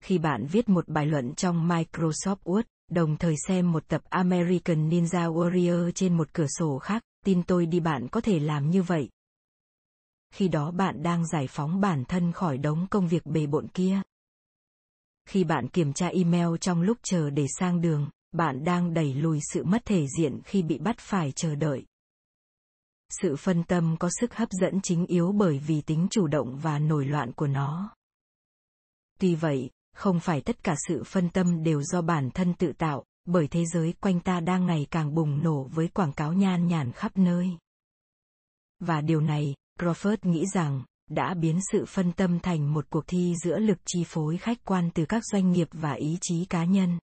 khi 0.04 0.18
bạn 0.18 0.46
viết 0.46 0.70
một 0.70 0.88
bài 0.88 1.06
luận 1.06 1.34
trong 1.36 1.68
Microsoft 1.68 2.36
Word, 2.44 2.64
đồng 2.92 3.18
thời 3.18 3.36
xem 3.48 3.72
một 3.72 3.88
tập 3.88 4.02
American 4.10 4.90
Ninja 4.90 5.34
Warrior 5.34 5.92
trên 5.92 6.18
một 6.18 6.34
cửa 6.34 6.48
sổ 6.60 6.80
khác, 6.80 7.04
tin 7.26 7.44
tôi 7.44 7.66
đi 7.66 7.80
bạn 7.80 8.08
có 8.12 8.22
thể 8.22 8.40
làm 8.40 8.70
như 8.70 8.84
vậy. 8.84 9.10
Khi 10.34 10.48
đó 10.48 10.72
bạn 10.72 11.04
đang 11.04 11.28
giải 11.28 11.48
phóng 11.50 11.82
bản 11.82 12.06
thân 12.06 12.32
khỏi 12.32 12.58
đống 12.58 12.88
công 12.90 13.08
việc 13.08 13.26
bề 13.26 13.48
bộn 13.48 13.68
kia. 13.68 14.02
Khi 15.30 15.44
bạn 15.44 15.68
kiểm 15.68 15.94
tra 15.94 16.08
email 16.08 16.48
trong 16.62 16.82
lúc 16.82 16.98
chờ 17.04 17.30
để 17.30 17.46
sang 17.60 17.82
đường, 17.82 18.10
bạn 18.32 18.64
đang 18.64 18.94
đẩy 18.94 19.14
lùi 19.14 19.40
sự 19.54 19.64
mất 19.64 19.86
thể 19.86 20.06
diện 20.18 20.42
khi 20.46 20.64
bị 20.64 20.78
bắt 20.78 20.96
phải 21.00 21.32
chờ 21.32 21.56
đợi. 21.56 21.86
Sự 23.10 23.36
phân 23.36 23.64
tâm 23.64 23.96
có 24.00 24.10
sức 24.20 24.34
hấp 24.36 24.50
dẫn 24.52 24.80
chính 24.84 25.06
yếu 25.06 25.32
bởi 25.32 25.60
vì 25.60 25.82
tính 25.82 26.08
chủ 26.12 26.28
động 26.28 26.58
và 26.58 26.80
nổi 26.80 27.06
loạn 27.06 27.32
của 27.32 27.48
nó. 27.48 27.96
Tuy 29.20 29.36
vậy, 29.36 29.70
không 29.98 30.20
phải 30.20 30.42
tất 30.42 30.64
cả 30.64 30.76
sự 30.88 31.04
phân 31.04 31.30
tâm 31.30 31.64
đều 31.64 31.84
do 31.84 32.02
bản 32.02 32.30
thân 32.32 32.54
tự 32.54 32.74
tạo, 32.78 33.04
bởi 33.26 33.48
thế 33.48 33.66
giới 33.66 33.94
quanh 34.02 34.20
ta 34.20 34.40
đang 34.40 34.66
ngày 34.66 34.88
càng 34.92 35.16
bùng 35.16 35.44
nổ 35.44 35.64
với 35.64 35.88
quảng 35.88 36.14
cáo 36.14 36.34
nhan 36.34 36.68
nhản 36.68 36.92
khắp 36.92 37.18
nơi. 37.18 37.58
Và 38.80 39.02
điều 39.02 39.22
này, 39.22 39.56
Crawford 39.80 40.18
nghĩ 40.22 40.46
rằng, 40.54 40.84
đã 41.10 41.34
biến 41.34 41.60
sự 41.72 41.86
phân 41.86 42.12
tâm 42.12 42.40
thành 42.40 42.74
một 42.74 42.86
cuộc 42.90 43.04
thi 43.08 43.36
giữa 43.44 43.60
lực 43.60 43.78
chi 43.86 44.04
phối 44.08 44.38
khách 44.38 44.58
quan 44.66 44.90
từ 44.94 45.06
các 45.06 45.24
doanh 45.26 45.52
nghiệp 45.52 45.68
và 45.72 45.94
ý 45.94 46.18
chí 46.22 46.46
cá 46.46 46.66
nhân. 46.66 47.00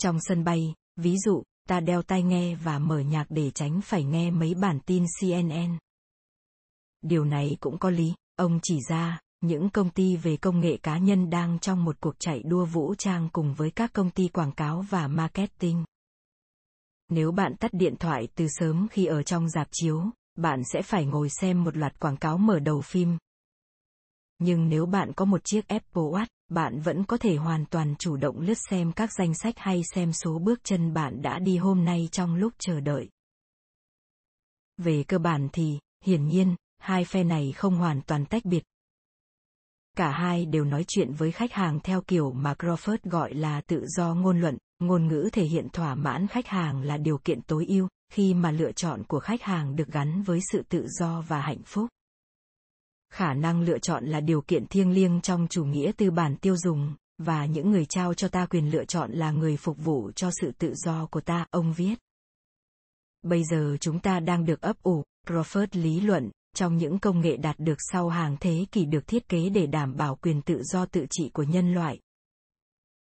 Trong 0.00 0.18
sân 0.20 0.44
bay, 0.44 0.74
ví 0.96 1.16
dụ, 1.18 1.42
ta 1.68 1.80
đeo 1.80 2.02
tai 2.02 2.22
nghe 2.22 2.54
và 2.54 2.78
mở 2.78 2.98
nhạc 2.98 3.26
để 3.28 3.50
tránh 3.50 3.80
phải 3.80 4.04
nghe 4.04 4.30
mấy 4.30 4.54
bản 4.54 4.80
tin 4.86 5.04
CNN. 5.20 5.78
Điều 7.02 7.24
này 7.24 7.56
cũng 7.60 7.78
có 7.78 7.90
lý, 7.90 8.14
ông 8.36 8.60
chỉ 8.62 8.78
ra, 8.88 9.20
những 9.46 9.70
công 9.70 9.90
ty 9.90 10.16
về 10.16 10.36
công 10.36 10.60
nghệ 10.60 10.76
cá 10.76 10.98
nhân 10.98 11.30
đang 11.30 11.58
trong 11.58 11.84
một 11.84 12.00
cuộc 12.00 12.14
chạy 12.18 12.42
đua 12.42 12.64
vũ 12.64 12.94
trang 12.94 13.28
cùng 13.32 13.54
với 13.54 13.70
các 13.70 13.92
công 13.92 14.10
ty 14.10 14.28
quảng 14.28 14.52
cáo 14.52 14.84
và 14.90 15.08
marketing. 15.08 15.84
Nếu 17.08 17.32
bạn 17.32 17.56
tắt 17.56 17.70
điện 17.74 17.96
thoại 17.96 18.28
từ 18.34 18.46
sớm 18.48 18.88
khi 18.90 19.06
ở 19.06 19.22
trong 19.22 19.48
dạp 19.48 19.68
chiếu, 19.72 20.02
bạn 20.36 20.62
sẽ 20.72 20.82
phải 20.82 21.04
ngồi 21.04 21.28
xem 21.30 21.64
một 21.64 21.76
loạt 21.76 22.00
quảng 22.00 22.16
cáo 22.16 22.38
mở 22.38 22.58
đầu 22.58 22.80
phim. 22.80 23.18
Nhưng 24.38 24.68
nếu 24.68 24.86
bạn 24.86 25.12
có 25.12 25.24
một 25.24 25.44
chiếc 25.44 25.68
Apple 25.68 26.02
Watch, 26.02 26.26
bạn 26.48 26.80
vẫn 26.80 27.04
có 27.04 27.16
thể 27.16 27.36
hoàn 27.36 27.66
toàn 27.66 27.94
chủ 27.98 28.16
động 28.16 28.40
lướt 28.40 28.58
xem 28.70 28.92
các 28.92 29.10
danh 29.18 29.34
sách 29.34 29.54
hay 29.58 29.82
xem 29.94 30.12
số 30.12 30.38
bước 30.38 30.64
chân 30.64 30.94
bạn 30.94 31.22
đã 31.22 31.38
đi 31.38 31.56
hôm 31.56 31.84
nay 31.84 32.08
trong 32.12 32.34
lúc 32.34 32.52
chờ 32.58 32.80
đợi. 32.80 33.08
Về 34.76 35.04
cơ 35.08 35.18
bản 35.18 35.48
thì, 35.52 35.78
hiển 36.04 36.28
nhiên, 36.28 36.56
hai 36.78 37.04
phe 37.04 37.24
này 37.24 37.52
không 37.52 37.76
hoàn 37.76 38.02
toàn 38.02 38.26
tách 38.26 38.44
biệt, 38.44 38.62
Cả 39.96 40.10
hai 40.10 40.46
đều 40.46 40.64
nói 40.64 40.84
chuyện 40.88 41.12
với 41.12 41.32
khách 41.32 41.52
hàng 41.52 41.80
theo 41.80 42.00
kiểu 42.00 42.32
mà 42.32 42.54
Crawford 42.54 42.98
gọi 43.04 43.34
là 43.34 43.60
tự 43.60 43.86
do 43.86 44.14
ngôn 44.14 44.40
luận, 44.40 44.58
ngôn 44.78 45.06
ngữ 45.06 45.28
thể 45.32 45.44
hiện 45.44 45.68
thỏa 45.68 45.94
mãn 45.94 46.26
khách 46.26 46.46
hàng 46.46 46.82
là 46.82 46.96
điều 46.96 47.18
kiện 47.18 47.42
tối 47.42 47.66
ưu, 47.68 47.88
khi 48.12 48.34
mà 48.34 48.50
lựa 48.50 48.72
chọn 48.72 49.02
của 49.04 49.20
khách 49.20 49.42
hàng 49.42 49.76
được 49.76 49.88
gắn 49.88 50.22
với 50.22 50.40
sự 50.52 50.62
tự 50.68 50.86
do 50.88 51.20
và 51.28 51.40
hạnh 51.40 51.62
phúc. 51.64 51.88
Khả 53.12 53.34
năng 53.34 53.60
lựa 53.60 53.78
chọn 53.78 54.04
là 54.04 54.20
điều 54.20 54.40
kiện 54.40 54.66
thiêng 54.66 54.90
liêng 54.90 55.20
trong 55.20 55.46
chủ 55.50 55.64
nghĩa 55.64 55.92
tư 55.96 56.10
bản 56.10 56.36
tiêu 56.36 56.56
dùng, 56.56 56.94
và 57.18 57.46
những 57.46 57.70
người 57.70 57.86
trao 57.88 58.14
cho 58.14 58.28
ta 58.28 58.46
quyền 58.46 58.70
lựa 58.70 58.84
chọn 58.84 59.12
là 59.12 59.30
người 59.30 59.56
phục 59.56 59.84
vụ 59.84 60.10
cho 60.16 60.30
sự 60.40 60.52
tự 60.58 60.74
do 60.74 61.06
của 61.06 61.20
ta, 61.20 61.46
ông 61.50 61.72
viết. 61.72 61.94
Bây 63.22 63.44
giờ 63.44 63.76
chúng 63.80 64.00
ta 64.00 64.20
đang 64.20 64.44
được 64.44 64.60
ấp 64.60 64.82
ủ, 64.82 65.02
Crawford 65.26 65.66
lý 65.72 66.00
luận, 66.00 66.30
trong 66.54 66.76
những 66.76 66.98
công 66.98 67.20
nghệ 67.20 67.36
đạt 67.36 67.58
được 67.58 67.78
sau 67.78 68.08
hàng 68.08 68.36
thế 68.40 68.66
kỷ 68.72 68.84
được 68.84 69.06
thiết 69.06 69.28
kế 69.28 69.48
để 69.48 69.66
đảm 69.66 69.96
bảo 69.96 70.16
quyền 70.16 70.42
tự 70.42 70.62
do 70.62 70.86
tự 70.86 71.06
trị 71.10 71.30
của 71.32 71.42
nhân 71.42 71.74
loại. 71.74 72.00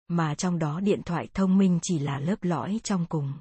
Mà 0.07 0.35
trong 0.35 0.59
đó 0.59 0.79
điện 0.79 1.01
thoại 1.05 1.27
thông 1.33 1.57
minh 1.57 1.79
chỉ 1.81 1.99
là 1.99 2.19
lớp 2.19 2.43
lõi 2.43 2.79
trong 2.83 3.05
cùng. 3.09 3.33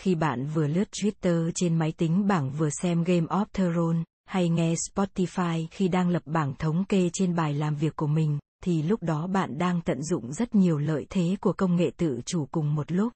Khi 0.00 0.14
bạn 0.14 0.46
vừa 0.54 0.66
lướt 0.66 0.88
Twitter 0.92 1.50
trên 1.54 1.78
máy 1.78 1.92
tính 1.92 2.26
bảng 2.26 2.50
vừa 2.50 2.70
xem 2.70 3.04
Game 3.04 3.26
of 3.26 3.44
Thrones, 3.52 4.04
hay 4.24 4.48
nghe 4.48 4.74
Spotify 4.74 5.66
khi 5.70 5.88
đang 5.88 6.08
lập 6.08 6.22
bảng 6.26 6.54
thống 6.54 6.84
kê 6.88 7.10
trên 7.12 7.34
bài 7.34 7.54
làm 7.54 7.74
việc 7.74 7.96
của 7.96 8.06
mình, 8.06 8.38
thì 8.64 8.82
lúc 8.82 9.02
đó 9.02 9.26
bạn 9.26 9.58
đang 9.58 9.80
tận 9.82 10.02
dụng 10.02 10.32
rất 10.32 10.54
nhiều 10.54 10.78
lợi 10.78 11.06
thế 11.10 11.36
của 11.40 11.52
công 11.52 11.76
nghệ 11.76 11.90
tự 11.96 12.20
chủ 12.26 12.46
cùng 12.50 12.74
một 12.74 12.92
lúc. 12.92 13.12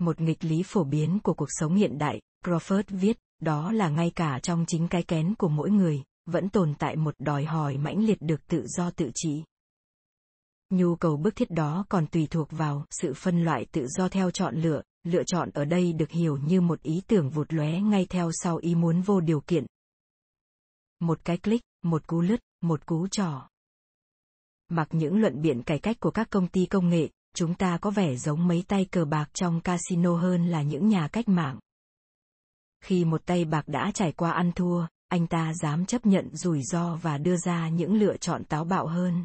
Một 0.00 0.20
nghịch 0.20 0.44
lý 0.44 0.62
phổ 0.66 0.84
biến 0.84 1.18
của 1.22 1.34
cuộc 1.34 1.48
sống 1.48 1.74
hiện 1.74 1.98
đại, 1.98 2.20
Crawford 2.44 2.82
viết, 2.88 3.18
đó 3.42 3.72
là 3.72 3.88
ngay 3.88 4.10
cả 4.14 4.38
trong 4.42 4.64
chính 4.68 4.88
cái 4.88 5.02
kén 5.02 5.34
của 5.34 5.48
mỗi 5.48 5.70
người, 5.70 6.02
vẫn 6.26 6.48
tồn 6.48 6.74
tại 6.78 6.96
một 6.96 7.14
đòi 7.18 7.44
hỏi 7.44 7.78
mãnh 7.78 8.04
liệt 8.04 8.18
được 8.20 8.46
tự 8.46 8.66
do 8.66 8.90
tự 8.90 9.10
trị. 9.14 9.44
Nhu 10.70 10.96
cầu 10.96 11.16
bức 11.16 11.36
thiết 11.36 11.50
đó 11.50 11.84
còn 11.88 12.06
tùy 12.06 12.26
thuộc 12.30 12.48
vào 12.50 12.86
sự 12.90 13.14
phân 13.14 13.44
loại 13.44 13.66
tự 13.72 13.86
do 13.86 14.08
theo 14.08 14.30
chọn 14.30 14.56
lựa, 14.56 14.82
lựa 15.04 15.22
chọn 15.26 15.50
ở 15.50 15.64
đây 15.64 15.92
được 15.92 16.10
hiểu 16.10 16.36
như 16.36 16.60
một 16.60 16.82
ý 16.82 17.02
tưởng 17.06 17.30
vụt 17.30 17.52
lóe 17.52 17.80
ngay 17.80 18.06
theo 18.10 18.30
sau 18.32 18.56
ý 18.56 18.74
muốn 18.74 19.00
vô 19.00 19.20
điều 19.20 19.40
kiện. 19.40 19.66
Một 21.00 21.24
cái 21.24 21.38
click, 21.38 21.64
một 21.82 22.06
cú 22.06 22.20
lướt, 22.20 22.40
một 22.60 22.86
cú 22.86 23.08
trỏ. 23.08 23.48
Mặc 24.68 24.88
những 24.90 25.20
luận 25.20 25.42
biện 25.42 25.62
cải 25.62 25.78
cách 25.78 25.96
của 26.00 26.10
các 26.10 26.30
công 26.30 26.48
ty 26.48 26.66
công 26.66 26.88
nghệ, 26.88 27.08
chúng 27.34 27.54
ta 27.54 27.78
có 27.80 27.90
vẻ 27.90 28.16
giống 28.16 28.48
mấy 28.48 28.64
tay 28.68 28.84
cờ 28.84 29.04
bạc 29.04 29.26
trong 29.34 29.60
casino 29.60 30.16
hơn 30.16 30.46
là 30.46 30.62
những 30.62 30.88
nhà 30.88 31.08
cách 31.08 31.28
mạng. 31.28 31.58
Khi 32.82 33.04
một 33.04 33.26
tay 33.26 33.44
bạc 33.44 33.68
đã 33.68 33.90
trải 33.94 34.12
qua 34.12 34.32
ăn 34.32 34.52
thua, 34.52 34.86
anh 35.08 35.26
ta 35.26 35.52
dám 35.62 35.86
chấp 35.86 36.06
nhận 36.06 36.36
rủi 36.36 36.62
ro 36.62 36.96
và 36.96 37.18
đưa 37.18 37.36
ra 37.36 37.68
những 37.68 37.94
lựa 37.94 38.16
chọn 38.16 38.44
táo 38.44 38.64
bạo 38.64 38.86
hơn. 38.86 39.24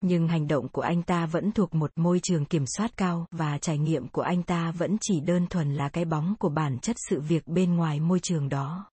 Nhưng 0.00 0.28
hành 0.28 0.48
động 0.48 0.68
của 0.68 0.82
anh 0.82 1.02
ta 1.02 1.26
vẫn 1.26 1.52
thuộc 1.52 1.74
một 1.74 1.92
môi 1.96 2.20
trường 2.22 2.44
kiểm 2.44 2.64
soát 2.76 2.96
cao 2.96 3.26
và 3.30 3.58
trải 3.58 3.78
nghiệm 3.78 4.08
của 4.08 4.22
anh 4.22 4.42
ta 4.42 4.70
vẫn 4.70 4.96
chỉ 5.00 5.20
đơn 5.20 5.46
thuần 5.46 5.74
là 5.74 5.88
cái 5.88 6.04
bóng 6.04 6.34
của 6.38 6.48
bản 6.48 6.78
chất 6.78 6.96
sự 7.10 7.20
việc 7.20 7.46
bên 7.46 7.74
ngoài 7.74 8.00
môi 8.00 8.20
trường 8.20 8.48
đó. 8.48 8.90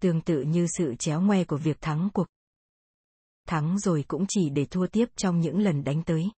Tương 0.00 0.20
tự 0.20 0.42
như 0.42 0.66
sự 0.78 0.94
chéo 0.98 1.20
ngoe 1.20 1.44
của 1.44 1.56
việc 1.56 1.80
thắng 1.80 2.08
cuộc. 2.14 2.26
Thắng 3.46 3.78
rồi 3.78 4.04
cũng 4.08 4.24
chỉ 4.28 4.50
để 4.50 4.64
thua 4.64 4.86
tiếp 4.86 5.06
trong 5.16 5.40
những 5.40 5.58
lần 5.58 5.84
đánh 5.84 6.02
tới. 6.02 6.30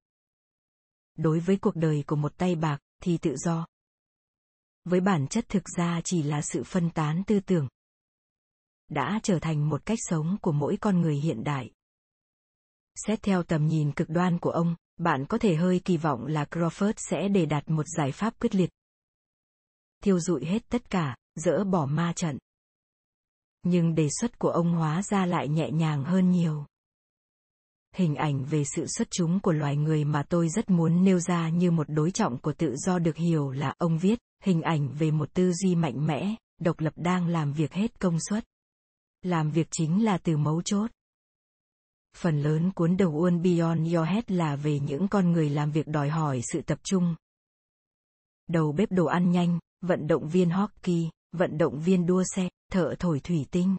Đối 1.17 1.41
với 1.41 1.57
cuộc 1.57 1.77
đời 1.77 2.05
của 2.07 2.17
một 2.17 2.37
tay 2.37 2.57
bạc 2.57 2.79
thì 3.03 3.19
tự 3.19 3.37
do, 3.37 3.67
với 4.85 5.01
bản 5.01 5.27
chất 5.27 5.45
thực 5.49 5.69
ra 5.77 6.01
chỉ 6.05 6.23
là 6.23 6.43
sự 6.43 6.65
phân 6.65 6.91
tán 6.91 7.23
tư 7.27 7.41
tưởng 7.41 7.69
đã 8.89 9.21
trở 9.23 9.39
thành 9.39 9.69
một 9.69 9.87
cách 9.87 9.99
sống 10.01 10.37
của 10.43 10.53
mỗi 10.53 10.77
con 10.81 11.01
người 11.01 11.17
hiện 11.17 11.45
đại 11.45 11.71
xét 13.07 13.23
theo 13.23 13.43
tầm 13.43 13.67
nhìn 13.67 13.93
cực 13.93 14.09
đoan 14.09 14.39
của 14.39 14.51
ông 14.51 14.75
Bạn 14.97 15.27
có 15.27 15.39
thể 15.39 15.55
hơi 15.55 15.81
kỳ 15.85 15.97
vọng 15.97 16.27
là 16.27 16.45
Crawford 16.45 16.93
sẽ 16.97 17.29
đề 17.29 17.47
đạt 17.47 17.71
một 17.71 17.87
giải 17.97 18.13
pháp 18.13 18.35
quyết 18.41 18.55
liệt. 18.55 18.71
Thiêu 20.03 20.21
dụi 20.21 20.45
hết 20.45 20.69
tất 20.69 20.91
cả, 20.91 21.17
dỡ 21.35 21.65
bỏ 21.65 21.87
ma 21.87 22.13
trận. 22.17 22.39
Nhưng 23.63 23.95
đề 23.95 24.09
xuất 24.21 24.39
của 24.39 24.49
ông 24.49 24.73
hóa 24.73 25.03
ra 25.03 25.27
lại 25.27 25.49
nhẹ 25.49 25.71
nhàng 25.71 26.05
hơn 26.05 26.31
nhiều. 26.31 26.65
Hình 27.97 28.15
ảnh 28.15 28.45
về 28.45 28.65
sự 28.65 28.87
xuất 28.87 29.09
chúng 29.11 29.41
của 29.41 29.53
loài 29.53 29.77
người 29.77 30.05
mà 30.05 30.23
tôi 30.23 30.49
rất 30.49 30.71
muốn 30.71 31.05
nêu 31.05 31.19
ra 31.19 31.49
như 31.49 31.71
một 31.71 31.87
đối 31.89 32.11
trọng 32.11 32.39
của 32.39 32.53
tự 32.53 32.77
do 32.77 32.99
được 32.99 33.17
hiểu 33.17 33.51
là 33.51 33.75
ông 33.79 33.99
viết, 33.99 34.19
hình 34.45 34.63
ảnh 34.63 34.89
về 34.99 35.11
một 35.11 35.35
tư 35.35 35.53
duy 35.53 35.75
mạnh 35.75 36.07
mẽ, 36.07 36.35
độc 36.61 36.81
lập 36.81 36.93
đang 36.97 37.27
làm 37.27 37.53
việc 37.53 37.73
hết 37.73 38.01
công 38.01 38.19
suất. 38.29 38.45
Làm 39.23 39.51
việc 39.51 39.69
chính 39.71 40.05
là 40.05 40.19
từ 40.19 40.37
mấu 40.37 40.63
chốt. 40.63 40.91
Phần 42.17 42.43
lớn 42.43 42.71
cuốn 42.71 42.97
đầu 42.97 43.11
uôn 43.11 43.43
Beyond 43.43 43.95
Your 43.95 44.09
Head 44.09 44.25
là 44.29 44.57
về 44.57 44.79
những 44.79 45.09
con 45.09 45.33
người 45.33 45.51
làm 45.51 45.71
việc 45.71 45.87
đòi 45.87 46.09
hỏi 46.09 46.41
sự 46.53 46.61
tập 46.61 46.79
trung. 46.85 47.15
Đầu 48.49 48.73
bếp 48.73 48.93
đồ 48.93 49.07
ăn 49.07 49.31
nhanh, 49.31 49.59
vận 49.81 50.07
động 50.07 50.29
viên 50.29 50.51
hockey, 50.51 51.11
vận 51.33 51.59
động 51.59 51.81
viên 51.81 52.07
đua 52.07 52.23
xe, 52.35 52.49
thợ 52.73 52.95
thổi 52.99 53.21
thủy 53.21 53.47
tinh. 53.51 53.77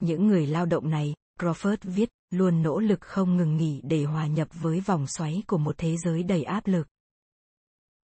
Những 0.00 0.26
người 0.26 0.46
lao 0.46 0.66
động 0.66 0.90
này, 0.90 1.14
Crawford 1.40 1.76
viết, 1.82 2.08
luôn 2.30 2.62
nỗ 2.62 2.78
lực 2.80 3.00
không 3.00 3.36
ngừng 3.36 3.56
nghỉ 3.56 3.80
để 3.84 4.04
hòa 4.04 4.26
nhập 4.26 4.48
với 4.52 4.80
vòng 4.80 5.06
xoáy 5.06 5.42
của 5.46 5.58
một 5.58 5.74
thế 5.78 5.96
giới 5.96 6.22
đầy 6.22 6.42
áp 6.42 6.66
lực. 6.66 6.88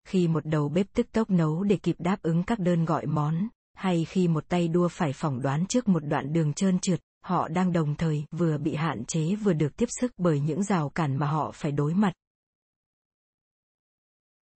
Khi 0.09 0.29
một 0.29 0.47
đầu 0.47 0.69
bếp 0.69 0.87
tức 0.95 1.13
tốc 1.13 1.31
nấu 1.31 1.63
để 1.63 1.77
kịp 1.77 1.97
đáp 1.99 2.23
ứng 2.23 2.43
các 2.43 2.59
đơn 2.59 2.85
gọi 2.85 3.07
món, 3.07 3.49
hay 3.75 4.05
khi 4.05 4.29
một 4.29 4.49
tay 4.49 4.69
đua 4.69 4.89
phải 4.89 5.13
phỏng 5.13 5.43
đoán 5.43 5.67
trước 5.67 5.89
một 5.89 6.05
đoạn 6.05 6.33
đường 6.33 6.53
trơn 6.53 6.79
trượt, 6.79 7.01
họ 7.25 7.49
đang 7.49 7.73
đồng 7.73 7.95
thời 7.95 8.25
vừa 8.31 8.59
bị 8.59 8.75
hạn 8.75 9.05
chế 9.05 9.35
vừa 9.35 9.53
được 9.53 9.77
tiếp 9.77 9.89
sức 10.01 10.13
bởi 10.17 10.41
những 10.41 10.63
rào 10.63 10.89
cản 10.89 11.17
mà 11.17 11.27
họ 11.27 11.51
phải 11.55 11.73
đối 11.73 11.95
mặt. 11.95 12.13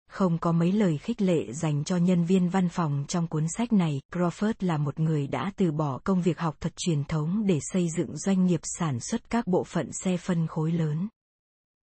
Không 0.10 0.38
có 0.38 0.52
mấy 0.52 0.72
lời 0.72 0.98
khích 0.98 1.22
lệ 1.22 1.54
dành 1.54 1.84
cho 1.84 1.98
nhân 1.98 2.24
viên 2.24 2.50
văn 2.50 2.70
phòng 2.70 3.06
trong 3.08 3.28
cuốn 3.28 3.46
sách 3.58 3.74
này, 3.74 4.02
Crawford 4.14 4.54
là 4.60 4.78
một 4.78 5.00
người 5.00 5.28
đã 5.28 5.52
từ 5.56 5.72
bỏ 5.72 6.00
công 6.04 6.22
việc 6.22 6.40
học 6.40 6.56
thuật 6.60 6.74
truyền 6.78 7.04
thống 7.04 7.44
để 7.48 7.60
xây 7.62 7.88
dựng 7.98 8.18
doanh 8.18 8.46
nghiệp 8.46 8.60
sản 8.64 9.00
xuất 9.00 9.30
các 9.30 9.48
bộ 9.48 9.64
phận 9.64 9.90
xe 10.04 10.18
phân 10.18 10.48
khối 10.48 10.72
lớn. 10.72 11.08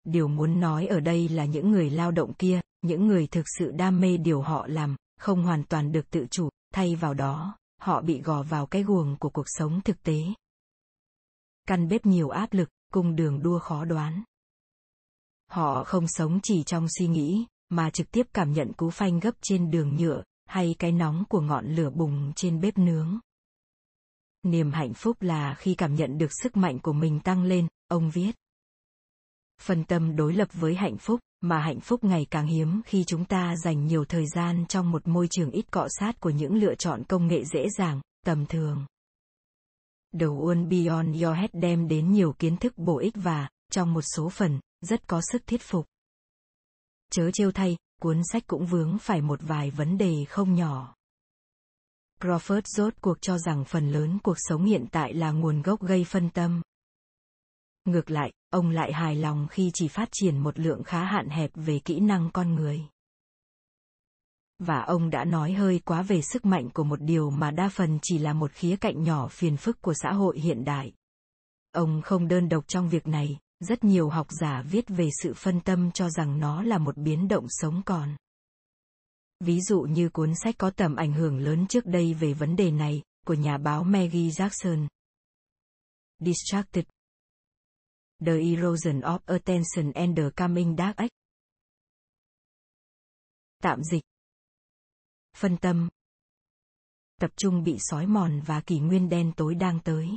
Điều 0.07 0.29
muốn 0.29 0.61
nói 0.61 0.87
ở 0.87 1.01
đây 1.01 1.29
là 1.29 1.45
những 1.45 1.71
người 1.71 1.91
lao 1.91 2.11
động 2.11 2.35
kia, 2.35 2.61
những 2.83 3.07
người 3.07 3.27
thực 3.27 3.45
sự 3.59 3.71
đam 3.71 4.01
mê 4.01 4.17
điều 4.17 4.43
họ 4.43 4.67
làm, 4.67 4.97
không 5.21 5.43
hoàn 5.43 5.65
toàn 5.65 5.93
được 5.93 6.11
tự 6.11 6.27
chủ, 6.31 6.49
thay 6.75 6.95
vào 6.95 7.15
đó, 7.15 7.59
họ 7.81 8.03
bị 8.03 8.21
gò 8.21 8.43
vào 8.43 8.67
cái 8.67 8.83
guồng 8.83 9.17
của 9.21 9.31
cuộc 9.31 9.47
sống 9.47 9.81
thực 9.85 10.03
tế. 10.03 10.19
Căn 11.69 11.89
bếp 11.89 12.07
nhiều 12.07 12.29
áp 12.29 12.53
lực, 12.53 12.69
cung 12.93 13.17
đường 13.17 13.43
đua 13.43 13.59
khó 13.59 13.85
đoán. 13.85 14.23
Họ 15.51 15.85
không 15.85 16.09
sống 16.09 16.41
chỉ 16.43 16.63
trong 16.63 16.87
suy 16.99 17.07
nghĩ, 17.07 17.47
mà 17.69 17.91
trực 17.91 18.11
tiếp 18.11 18.27
cảm 18.35 18.53
nhận 18.53 18.73
cú 18.73 18.91
phanh 18.91 19.21
gấp 19.21 19.35
trên 19.43 19.71
đường 19.71 19.97
nhựa, 19.97 20.23
hay 20.45 20.75
cái 20.79 20.93
nóng 20.93 21.25
của 21.29 21.41
ngọn 21.41 21.67
lửa 21.67 21.91
bùng 21.91 22.33
trên 22.37 22.61
bếp 22.61 22.79
nướng. 22.79 23.19
Niềm 24.43 24.73
hạnh 24.73 24.95
phúc 24.95 25.17
là 25.21 25.55
khi 25.55 25.75
cảm 25.75 25.95
nhận 25.95 26.19
được 26.19 26.31
sức 26.43 26.57
mạnh 26.57 26.79
của 26.79 26.93
mình 26.93 27.21
tăng 27.21 27.43
lên, 27.43 27.69
ông 27.89 28.11
viết. 28.11 28.33
Phân 29.63 29.85
tâm 29.85 30.17
đối 30.17 30.35
lập 30.35 30.49
với 30.53 30.75
hạnh 30.75 30.97
phúc, 30.99 31.21
mà 31.41 31.59
hạnh 31.59 31.81
phúc 31.81 32.05
ngày 32.05 32.27
càng 32.31 32.47
hiếm 32.47 32.81
khi 32.87 33.05
chúng 33.05 33.25
ta 33.25 33.55
dành 33.65 33.87
nhiều 33.87 34.05
thời 34.05 34.27
gian 34.35 34.67
trong 34.69 34.91
một 34.91 35.09
môi 35.09 35.29
trường 35.31 35.51
ít 35.51 35.71
cọ 35.71 35.89
sát 35.91 36.21
của 36.21 36.31
những 36.31 36.55
lựa 36.55 36.75
chọn 36.75 37.05
công 37.05 37.27
nghệ 37.27 37.45
dễ 37.45 37.67
dàng, 37.79 38.01
tầm 38.27 38.47
thường. 38.47 38.87
đầu 40.13 40.41
uôn 40.41 40.69
Beyond 40.69 41.23
Your 41.23 41.37
Head 41.37 41.51
đem 41.53 41.89
đến 41.89 42.13
nhiều 42.13 42.33
kiến 42.33 42.57
thức 42.57 42.79
bổ 42.79 42.99
ích 42.99 43.15
và, 43.17 43.49
trong 43.73 43.93
một 43.95 44.05
số 44.17 44.29
phần, 44.29 44.61
rất 44.81 45.09
có 45.09 45.21
sức 45.33 45.47
thuyết 45.47 45.63
phục. 45.63 45.87
Chớ 47.11 47.31
trêu 47.33 47.53
thay, 47.53 47.77
cuốn 48.03 48.21
sách 48.33 48.47
cũng 48.47 48.67
vướng 48.67 48.99
phải 48.99 49.21
một 49.21 49.41
vài 49.43 49.71
vấn 49.71 49.99
đề 49.99 50.25
không 50.29 50.55
nhỏ. 50.55 50.95
Crawford 52.21 52.61
rốt 52.65 52.95
cuộc 53.01 53.19
cho 53.21 53.39
rằng 53.39 53.65
phần 53.65 53.91
lớn 53.91 54.19
cuộc 54.23 54.37
sống 54.37 54.65
hiện 54.65 54.87
tại 54.91 55.15
là 55.15 55.31
nguồn 55.31 55.63
gốc 55.63 55.83
gây 55.83 56.05
phân 56.05 56.31
tâm. 56.31 56.63
Ngược 57.87 58.11
lại, 58.11 58.33
ông 58.51 58.71
lại 58.71 58.93
hài 58.93 59.17
lòng 59.17 59.47
khi 59.51 59.71
chỉ 59.75 59.89
phát 59.89 60.09
triển 60.13 60.39
một 60.39 60.59
lượng 60.59 60.83
khá 60.83 61.05
hạn 61.05 61.29
hẹp 61.29 61.51
về 61.55 61.79
kỹ 61.79 62.01
năng 62.01 62.31
con 62.33 62.55
người. 62.55 62.81
Và 64.59 64.81
ông 64.81 65.11
đã 65.11 65.25
nói 65.25 65.53
hơi 65.53 65.81
quá 65.85 66.03
về 66.03 66.23
sức 66.23 66.45
mạnh 66.45 66.71
của 66.75 66.85
một 66.85 67.01
điều 67.03 67.31
mà 67.31 67.51
đa 67.51 67.69
phần 67.69 67.99
chỉ 68.03 68.19
là 68.19 68.33
một 68.33 68.53
khía 68.53 68.77
cạnh 68.77 69.03
nhỏ 69.03 69.29
phiền 69.29 69.57
phức 69.57 69.83
của 69.83 69.95
xã 69.95 70.13
hội 70.13 70.39
hiện 70.39 70.65
đại. 70.65 70.93
Ông 71.73 72.03
không 72.05 72.29
đơn 72.29 72.49
độc 72.49 72.69
trong 72.69 72.89
việc 72.89 73.07
này, 73.07 73.39
rất 73.61 73.85
nhiều 73.85 74.09
học 74.09 74.27
giả 74.41 74.63
viết 74.63 74.85
về 74.89 75.09
sự 75.23 75.35
phân 75.35 75.61
tâm 75.61 75.91
cho 75.91 76.11
rằng 76.11 76.41
nó 76.41 76.63
là 76.63 76.79
một 76.79 76.97
biến 76.97 77.29
động 77.29 77.47
sống 77.49 77.83
còn. 77.87 78.17
Ví 79.41 79.61
dụ 79.61 79.81
như 79.81 80.09
cuốn 80.09 80.33
sách 80.35 80.55
có 80.59 80.71
tầm 80.71 80.97
ảnh 80.97 81.13
hưởng 81.13 81.39
lớn 81.39 81.67
trước 81.67 81.87
đây 81.87 82.15
về 82.15 82.33
vấn 82.33 82.57
đề 82.57 82.71
này, 82.71 83.03
của 83.27 83.35
nhà 83.35 83.59
báo 83.59 83.85
Maggie 83.85 84.29
Jackson. 84.29 84.87
Distracted 86.21 86.85
The 88.25 88.33
Erosion 88.33 89.01
of 89.01 89.19
Attention 89.27 89.93
and 89.95 90.17
the 90.17 90.31
Coming 90.37 90.77
Dark 90.77 90.97
Age. 90.97 91.11
Tạm 93.63 93.83
dịch. 93.85 94.03
Phân 95.37 95.57
tâm. 95.57 95.89
Tập 97.21 97.31
trung 97.37 97.63
bị 97.63 97.77
sói 97.79 98.07
mòn 98.07 98.41
và 98.47 98.61
kỷ 98.61 98.79
nguyên 98.79 99.09
đen 99.09 99.33
tối 99.37 99.55
đang 99.55 99.81
tới. 99.81 100.09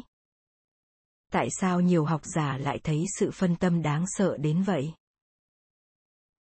Tại 1.32 1.48
sao 1.52 1.82
nhiều 1.82 2.06
học 2.06 2.22
giả 2.24 2.58
lại 2.58 2.80
thấy 2.84 3.06
sự 3.20 3.32
phân 3.32 3.56
tâm 3.56 3.82
đáng 3.82 4.06
sợ 4.08 4.38
đến 4.38 4.64
vậy? 4.64 4.94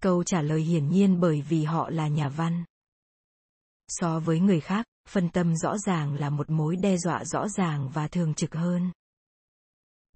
Câu 0.02 0.24
trả 0.24 0.42
lời 0.42 0.62
hiển 0.62 0.90
nhiên 0.90 1.20
bởi 1.20 1.42
vì 1.42 1.64
họ 1.64 1.90
là 1.90 2.08
nhà 2.08 2.30
văn. 2.30 2.66
So 3.88 4.20
với 4.20 4.40
người 4.40 4.60
khác, 4.60 4.86
phân 5.10 5.30
tâm 5.30 5.56
rõ 5.56 5.78
ràng 5.78 6.14
là 6.14 6.30
một 6.30 6.50
mối 6.50 6.76
đe 6.76 6.98
dọa 6.98 7.26
rõ 7.26 7.48
ràng 7.50 7.90
và 7.94 8.08
thường 8.08 8.34
trực 8.34 8.56
hơn. 8.56 8.92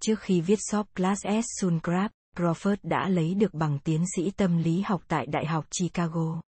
Trước 0.04 0.20
khi 0.20 0.40
viết 0.40 0.58
Shop 0.70 0.86
Class 0.96 1.20
S 1.24 1.64
Suncraft, 1.64 2.08
Crawford 2.36 2.76
đã 2.82 3.08
lấy 3.08 3.34
được 3.34 3.54
bằng 3.54 3.78
tiến 3.84 4.04
sĩ 4.16 4.30
tâm 4.30 4.58
lý 4.58 4.80
học 4.80 5.02
tại 5.08 5.26
Đại 5.26 5.46
học 5.46 5.66
Chicago. 5.78 6.40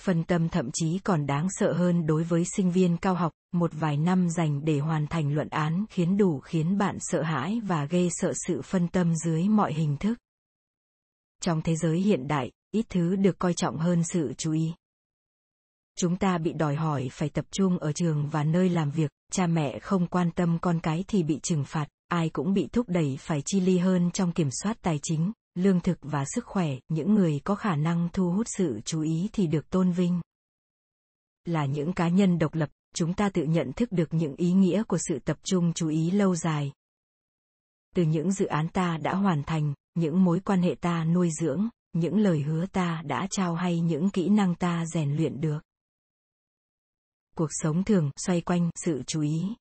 Phân 0.00 0.24
tâm 0.24 0.48
thậm 0.48 0.70
chí 0.72 0.98
còn 0.98 1.26
đáng 1.26 1.48
sợ 1.50 1.72
hơn 1.72 2.06
đối 2.06 2.24
với 2.24 2.44
sinh 2.44 2.70
viên 2.70 2.96
cao 2.96 3.14
học, 3.14 3.32
một 3.52 3.70
vài 3.74 3.96
năm 3.96 4.30
dành 4.30 4.64
để 4.64 4.78
hoàn 4.78 5.06
thành 5.06 5.34
luận 5.34 5.48
án 5.48 5.84
khiến 5.90 6.16
đủ 6.16 6.40
khiến 6.40 6.78
bạn 6.78 6.96
sợ 7.00 7.22
hãi 7.22 7.60
và 7.64 7.84
ghê 7.84 8.08
sợ 8.10 8.32
sự 8.46 8.62
phân 8.62 8.88
tâm 8.88 9.14
dưới 9.24 9.48
mọi 9.48 9.72
hình 9.72 9.96
thức. 9.96 10.18
Trong 11.42 11.62
thế 11.62 11.76
giới 11.76 11.98
hiện 12.00 12.28
đại, 12.28 12.50
ít 12.70 12.86
thứ 12.88 13.16
được 13.16 13.38
coi 13.38 13.54
trọng 13.54 13.78
hơn 13.78 14.02
sự 14.04 14.34
chú 14.38 14.52
ý. 14.52 14.74
Chúng 15.98 16.16
ta 16.16 16.38
bị 16.38 16.52
đòi 16.52 16.74
hỏi 16.74 17.08
phải 17.12 17.28
tập 17.28 17.44
trung 17.50 17.78
ở 17.78 17.92
trường 17.92 18.28
và 18.28 18.44
nơi 18.44 18.68
làm 18.68 18.90
việc, 18.90 19.10
cha 19.32 19.46
mẹ 19.46 19.78
không 19.78 20.06
quan 20.06 20.30
tâm 20.30 20.58
con 20.62 20.80
cái 20.80 21.04
thì 21.08 21.22
bị 21.22 21.40
trừng 21.42 21.64
phạt, 21.64 21.86
ai 22.08 22.28
cũng 22.28 22.54
bị 22.54 22.68
thúc 22.72 22.88
đẩy 22.88 23.16
phải 23.20 23.42
chi 23.44 23.60
ly 23.60 23.78
hơn 23.78 24.10
trong 24.10 24.32
kiểm 24.32 24.48
soát 24.50 24.76
tài 24.82 24.98
chính, 25.02 25.32
lương 25.54 25.80
thực 25.80 25.98
và 26.02 26.24
sức 26.34 26.44
khỏe, 26.44 26.68
những 26.88 27.14
người 27.14 27.40
có 27.44 27.54
khả 27.54 27.76
năng 27.76 28.08
thu 28.12 28.30
hút 28.30 28.46
sự 28.58 28.80
chú 28.84 29.00
ý 29.00 29.28
thì 29.32 29.46
được 29.46 29.70
tôn 29.70 29.92
vinh. 29.92 30.20
Là 31.44 31.66
những 31.66 31.92
cá 31.92 32.08
nhân 32.08 32.38
độc 32.38 32.54
lập, 32.54 32.70
chúng 32.94 33.14
ta 33.14 33.28
tự 33.28 33.44
nhận 33.44 33.72
thức 33.72 33.92
được 33.92 34.14
những 34.14 34.34
ý 34.36 34.52
nghĩa 34.52 34.82
của 34.82 34.98
sự 35.08 35.18
tập 35.18 35.36
trung 35.44 35.72
chú 35.72 35.88
ý 35.88 36.10
lâu 36.10 36.36
dài. 36.36 36.72
Từ 37.94 38.02
những 38.02 38.32
dự 38.32 38.46
án 38.46 38.68
ta 38.68 38.98
đã 39.02 39.14
hoàn 39.14 39.42
thành, 39.42 39.74
những 39.94 40.24
mối 40.24 40.40
quan 40.40 40.62
hệ 40.62 40.74
ta 40.80 41.04
nuôi 41.04 41.30
dưỡng, 41.40 41.68
những 41.92 42.18
lời 42.18 42.42
hứa 42.42 42.66
ta 42.66 43.02
đã 43.04 43.26
trao 43.30 43.54
hay 43.54 43.80
những 43.80 44.10
kỹ 44.10 44.28
năng 44.28 44.54
ta 44.54 44.84
rèn 44.86 45.16
luyện 45.16 45.40
được. 45.40 45.58
Cuộc 47.36 47.50
sống 47.50 47.84
thường 47.84 48.10
xoay 48.16 48.40
quanh 48.40 48.70
sự 48.74 49.02
chú 49.06 49.20
ý. 49.20 49.54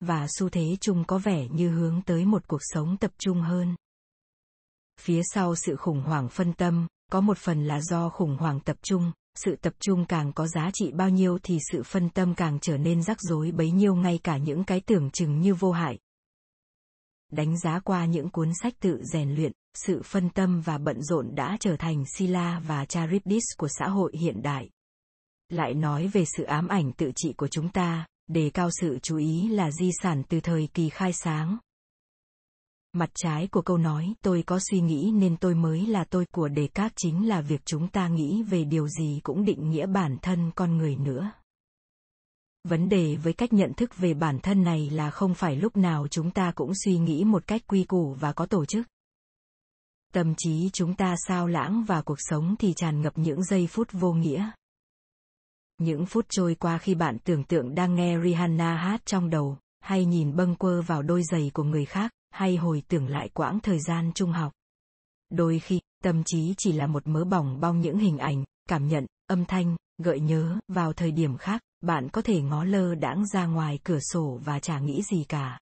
Và 0.00 0.26
xu 0.38 0.48
thế 0.48 0.76
chung 0.80 1.04
có 1.04 1.18
vẻ 1.18 1.48
như 1.48 1.70
hướng 1.70 2.02
tới 2.02 2.24
một 2.24 2.48
cuộc 2.48 2.60
sống 2.60 2.96
tập 2.96 3.10
trung 3.18 3.40
hơn. 3.40 3.74
Phía 5.00 5.20
sau 5.24 5.54
sự 5.56 5.76
khủng 5.76 6.02
hoảng 6.02 6.28
phân 6.28 6.52
tâm, 6.52 6.86
có 7.12 7.20
một 7.20 7.38
phần 7.38 7.64
là 7.64 7.80
do 7.80 8.08
khủng 8.08 8.36
hoảng 8.36 8.60
tập 8.60 8.76
trung, 8.82 9.12
sự 9.34 9.56
tập 9.56 9.74
trung 9.80 10.04
càng 10.04 10.32
có 10.32 10.46
giá 10.46 10.70
trị 10.72 10.90
bao 10.92 11.10
nhiêu 11.10 11.38
thì 11.42 11.58
sự 11.72 11.82
phân 11.82 12.10
tâm 12.10 12.34
càng 12.34 12.58
trở 12.62 12.76
nên 12.76 13.02
rắc 13.02 13.20
rối 13.20 13.50
bấy 13.50 13.70
nhiêu 13.70 13.94
ngay 13.94 14.20
cả 14.22 14.36
những 14.36 14.64
cái 14.64 14.80
tưởng 14.80 15.10
chừng 15.10 15.40
như 15.40 15.54
vô 15.54 15.72
hại. 15.72 15.98
Đánh 17.32 17.58
giá 17.58 17.80
qua 17.80 18.04
những 18.04 18.30
cuốn 18.30 18.50
sách 18.62 18.74
tự 18.80 19.00
rèn 19.12 19.34
luyện, 19.34 19.52
sự 19.74 20.02
phân 20.04 20.30
tâm 20.30 20.60
và 20.60 20.78
bận 20.78 21.02
rộn 21.02 21.34
đã 21.34 21.56
trở 21.60 21.76
thành 21.76 22.04
Sila 22.16 22.60
và 22.66 22.84
Charybdis 22.84 23.44
của 23.58 23.68
xã 23.78 23.88
hội 23.88 24.12
hiện 24.20 24.42
đại. 24.42 24.70
Lại 25.48 25.74
nói 25.74 26.08
về 26.08 26.24
sự 26.24 26.42
ám 26.42 26.68
ảnh 26.68 26.92
tự 26.92 27.12
trị 27.16 27.32
của 27.36 27.48
chúng 27.48 27.68
ta, 27.68 28.06
đề 28.30 28.50
cao 28.50 28.68
sự 28.80 28.98
chú 29.02 29.16
ý 29.16 29.48
là 29.48 29.70
di 29.70 29.90
sản 30.02 30.22
từ 30.28 30.40
thời 30.40 30.68
kỳ 30.74 30.88
khai 30.88 31.12
sáng, 31.12 31.58
Mặt 32.92 33.10
trái 33.14 33.46
của 33.46 33.62
câu 33.62 33.78
nói 33.78 34.14
tôi 34.22 34.42
có 34.46 34.58
suy 34.70 34.80
nghĩ 34.80 35.12
nên 35.14 35.36
tôi 35.36 35.54
mới 35.54 35.86
là 35.86 36.04
tôi 36.04 36.26
của 36.32 36.48
đề 36.48 36.68
các 36.74 36.92
chính 36.96 37.28
là 37.28 37.40
việc 37.40 37.60
chúng 37.64 37.88
ta 37.88 38.08
nghĩ 38.08 38.42
về 38.42 38.64
điều 38.64 38.88
gì 38.88 39.20
cũng 39.22 39.44
định 39.44 39.70
nghĩa 39.70 39.86
bản 39.86 40.16
thân 40.22 40.50
con 40.54 40.76
người 40.76 40.96
nữa. 40.96 41.32
Vấn 42.68 42.88
đề 42.88 43.16
với 43.16 43.32
cách 43.32 43.52
nhận 43.52 43.72
thức 43.74 43.96
về 43.96 44.14
bản 44.14 44.38
thân 44.38 44.62
này 44.62 44.90
là 44.90 45.10
không 45.10 45.34
phải 45.34 45.56
lúc 45.56 45.76
nào 45.76 46.08
chúng 46.08 46.30
ta 46.30 46.52
cũng 46.54 46.72
suy 46.84 46.98
nghĩ 46.98 47.24
một 47.24 47.46
cách 47.46 47.62
quy 47.66 47.84
củ 47.84 48.16
và 48.20 48.32
có 48.32 48.46
tổ 48.46 48.64
chức. 48.64 48.86
Tâm 50.12 50.34
trí 50.36 50.70
chúng 50.72 50.94
ta 50.94 51.14
sao 51.28 51.46
lãng 51.46 51.84
và 51.84 52.02
cuộc 52.02 52.18
sống 52.18 52.54
thì 52.58 52.72
tràn 52.76 53.02
ngập 53.02 53.18
những 53.18 53.42
giây 53.42 53.66
phút 53.66 53.88
vô 53.92 54.12
nghĩa. 54.12 54.50
Những 55.80 56.06
phút 56.06 56.26
trôi 56.28 56.54
qua 56.54 56.78
khi 56.78 56.94
bạn 56.94 57.18
tưởng 57.18 57.44
tượng 57.44 57.74
đang 57.74 57.94
nghe 57.94 58.18
Rihanna 58.24 58.74
hát 58.74 59.06
trong 59.06 59.30
đầu, 59.30 59.58
hay 59.80 60.04
nhìn 60.04 60.36
bâng 60.36 60.54
quơ 60.54 60.82
vào 60.82 61.02
đôi 61.02 61.22
giày 61.22 61.50
của 61.54 61.64
người 61.64 61.84
khác, 61.84 62.12
hay 62.30 62.56
hồi 62.56 62.82
tưởng 62.88 63.08
lại 63.08 63.28
quãng 63.28 63.60
thời 63.60 63.78
gian 63.80 64.12
trung 64.14 64.32
học. 64.32 64.52
Đôi 65.30 65.58
khi, 65.58 65.80
tâm 66.04 66.22
trí 66.24 66.54
chỉ 66.58 66.72
là 66.72 66.86
một 66.86 67.06
mớ 67.06 67.24
bỏng 67.24 67.60
bao 67.60 67.74
những 67.74 67.98
hình 67.98 68.18
ảnh, 68.18 68.44
cảm 68.68 68.88
nhận, 68.88 69.06
âm 69.26 69.44
thanh, 69.44 69.76
gợi 70.02 70.20
nhớ, 70.20 70.58
vào 70.68 70.92
thời 70.92 71.12
điểm 71.12 71.36
khác, 71.36 71.62
bạn 71.80 72.08
có 72.08 72.22
thể 72.22 72.40
ngó 72.40 72.64
lơ 72.64 72.94
đãng 72.94 73.26
ra 73.26 73.46
ngoài 73.46 73.78
cửa 73.84 74.00
sổ 74.00 74.40
và 74.44 74.58
chả 74.58 74.78
nghĩ 74.78 75.02
gì 75.02 75.24
cả. 75.28 75.58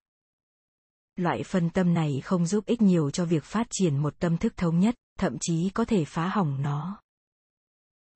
Loại 1.16 1.42
phân 1.42 1.70
tâm 1.70 1.94
này 1.94 2.20
không 2.24 2.46
giúp 2.46 2.66
ích 2.66 2.82
nhiều 2.82 3.10
cho 3.10 3.24
việc 3.24 3.44
phát 3.44 3.66
triển 3.70 3.98
một 3.98 4.14
tâm 4.18 4.36
thức 4.36 4.56
thống 4.56 4.80
nhất, 4.80 4.94
thậm 5.18 5.36
chí 5.40 5.70
có 5.70 5.84
thể 5.84 6.04
phá 6.04 6.28
hỏng 6.28 6.62
nó. 6.62 7.00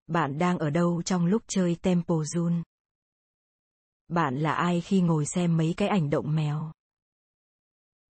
Bạn 0.06 0.38
đang 0.38 0.58
ở 0.58 0.70
đâu 0.70 1.02
trong 1.02 1.26
lúc 1.26 1.42
chơi 1.46 1.76
Temple 1.82 2.24
Run? 2.34 2.62
Bạn 4.08 4.38
là 4.38 4.52
ai 4.52 4.80
khi 4.80 5.00
ngồi 5.00 5.26
xem 5.26 5.56
mấy 5.56 5.74
cái 5.76 5.88
ảnh 5.88 6.10
động 6.10 6.34
mèo? 6.34 6.72